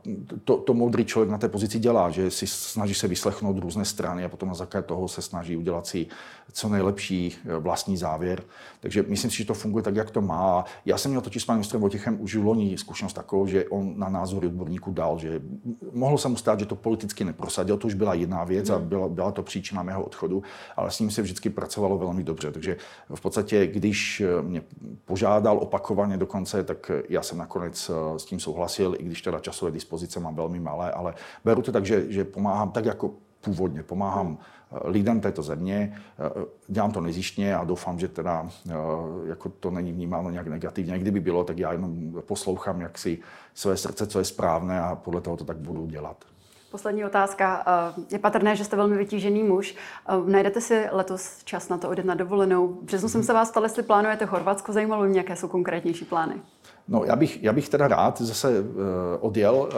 [0.45, 4.25] to, to moudrý člověk na té pozici dělá, že si snaží se vyslechnout různé strany
[4.25, 6.07] a potom na základě toho se snaží udělat si
[6.53, 8.43] co nejlepší vlastní závěr.
[8.81, 10.65] Takže myslím si, že to funguje tak, jak to má.
[10.85, 13.99] Já jsem měl totiž s panem ministrem Vojtěchem už v loni zkušenost takovou, že on
[13.99, 15.43] na názory odborníků dal, že
[15.93, 19.09] mohlo se mu stát, že to politicky neprosadil, to už byla jedna věc a byla,
[19.09, 20.43] byla to příčina mého odchodu,
[20.77, 22.51] ale s ním se vždycky pracovalo velmi dobře.
[22.51, 22.77] Takže
[23.15, 24.63] v podstatě, když mě
[25.05, 29.71] požádal opakovaně dokonce, tak já jsem nakonec eh, s tím souhlasil, i když teda časové
[29.71, 31.15] dispozice mám velmi malé, ale
[31.45, 33.11] beru to tak, že, že pomáhám tak jako
[33.41, 34.39] původně, pomáhám
[34.85, 36.01] lidem této země.
[36.19, 38.73] Eh, dělám to nezištně a doufám, že teda eh,
[39.27, 40.99] jako to není vnímáno nějak negativně.
[40.99, 43.19] Kdyby bylo, tak já jenom poslouchám jak si
[43.55, 46.25] své srdce, co je správné a podle toho to tak budu dělat.
[46.71, 47.65] Poslední otázka.
[47.67, 49.75] Eh, je patrné, že jste velmi vytížený muž.
[50.27, 52.69] Najdete si letos čas na to odjet na dovolenou?
[52.83, 54.73] Březnu jsem se vás ptal, jestli plánujete Chorvatsko.
[54.73, 56.35] Zajímalo mě, jaké jsou konkrétnější plány.
[56.91, 58.77] No, já bych, já bych teda rád zase uh,
[59.21, 59.55] odjel.
[59.55, 59.69] Uh,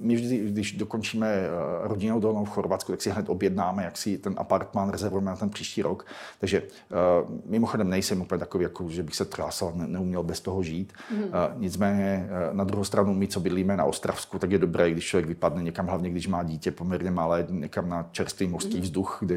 [0.00, 4.18] my vždy, když dokončíme uh, rodinnou dolnou v Chorvatsku, tak si hned objednáme, jak si
[4.18, 6.06] ten apartmán rezervujeme na ten příští rok.
[6.40, 10.62] Takže uh, mimochodem nejsem úplně takový, jako, že bych se trásal, ne, neuměl bez toho
[10.62, 10.92] žít.
[11.10, 11.22] Mm.
[11.22, 15.06] Uh, nicméně uh, na druhou stranu my, co bydlíme na Ostravsku, tak je dobré, když
[15.06, 18.82] člověk vypadne někam, hlavně když má dítě poměrně malé, někam na čerstvý mořský mm.
[18.82, 19.36] vzduch, kde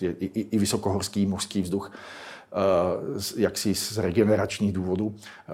[0.00, 1.92] je i, i, i vysokohorský mořský vzduch.
[1.92, 2.27] Eh,
[3.36, 5.52] jaksi z regeneračních důvodů eh,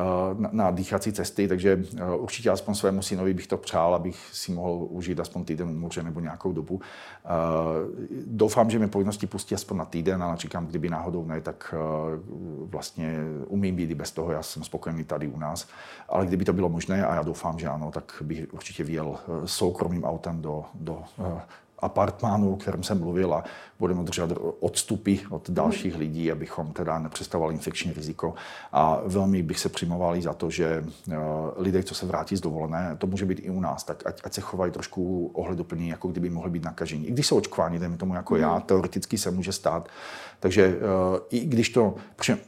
[0.50, 4.86] na, dýchací cesty, takže eh, určitě aspoň svému synovi bych to přál, abych si mohl
[4.90, 6.80] užít aspoň týden moře nebo nějakou dobu.
[8.26, 11.74] Doufám, že mi povinnosti pustí aspoň na týden, ale říkám, kdyby náhodou ne, tak
[12.58, 15.68] vlastně umím být i bez toho, já jsem spokojený tady u nás.
[16.08, 20.04] Ale kdyby to bylo možné, a já doufám, že ano, tak bych určitě vyjel soukromým
[20.04, 21.02] autem do, do
[21.84, 23.44] apartmánu, o kterém jsem mluvil a
[23.78, 24.30] budeme držet
[24.60, 28.34] odstupy od dalších lidí, abychom teda nepředstavovali infekční riziko.
[28.72, 31.16] A velmi bych se přimoval za to, že eh,
[31.56, 34.32] lidé, co se vrátí z dovolené, to může být i u nás, tak ať, ať
[34.32, 37.06] se chovají trošku ohleduplně, jako kdyby mohli být nakažení.
[37.06, 38.62] I když jsou očkováni, dejme tomu jako já, hmm.
[38.62, 39.88] teoreticky se může stát.
[40.40, 41.94] Takže uh, i když to,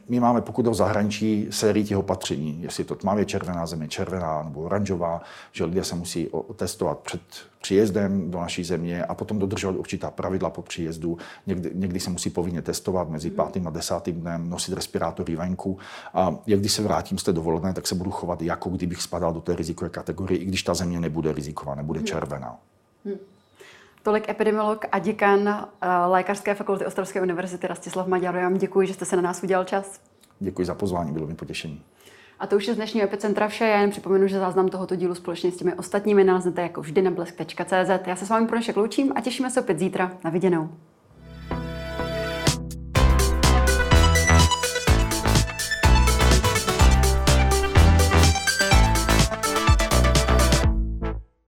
[0.09, 4.61] my máme pokud do zahraničí sérii těch opatření, jestli to tmavě červená země, červená nebo
[4.61, 5.21] oranžová,
[5.51, 7.21] že lidé se musí testovat před
[7.67, 11.17] příjezdem do naší země a potom dodržovat určitá pravidla po příjezdu.
[11.47, 15.77] Někdy, někdy se musí povinně testovat mezi pátým a desátým dnem, nosit respirátory venku.
[16.13, 19.33] A jak když se vrátím z té dovolené, tak se budu chovat, jako kdybych spadal
[19.33, 22.55] do té rizikové kategorie, i když ta země nebude riziková, nebude červená.
[23.05, 23.15] Hmm.
[24.03, 28.35] Tolik epidemiolog a děkan eh, Lékařské fakulty Ostravské univerzity Rastislav Maďar.
[28.35, 29.99] Já vám děkuji, že jste se na nás udělal čas.
[30.39, 31.81] Děkuji za pozvání, bylo mi potěšení.
[32.39, 33.65] A to už je z dnešního epicentra vše.
[33.65, 37.11] Já jen připomenu, že záznam tohoto dílu společně s těmi ostatními naleznete jako vždy na
[37.11, 38.07] blesk.cz.
[38.07, 40.11] Já se s vámi pro dnešek loučím a těšíme se opět zítra.
[40.23, 40.69] Na viděnou.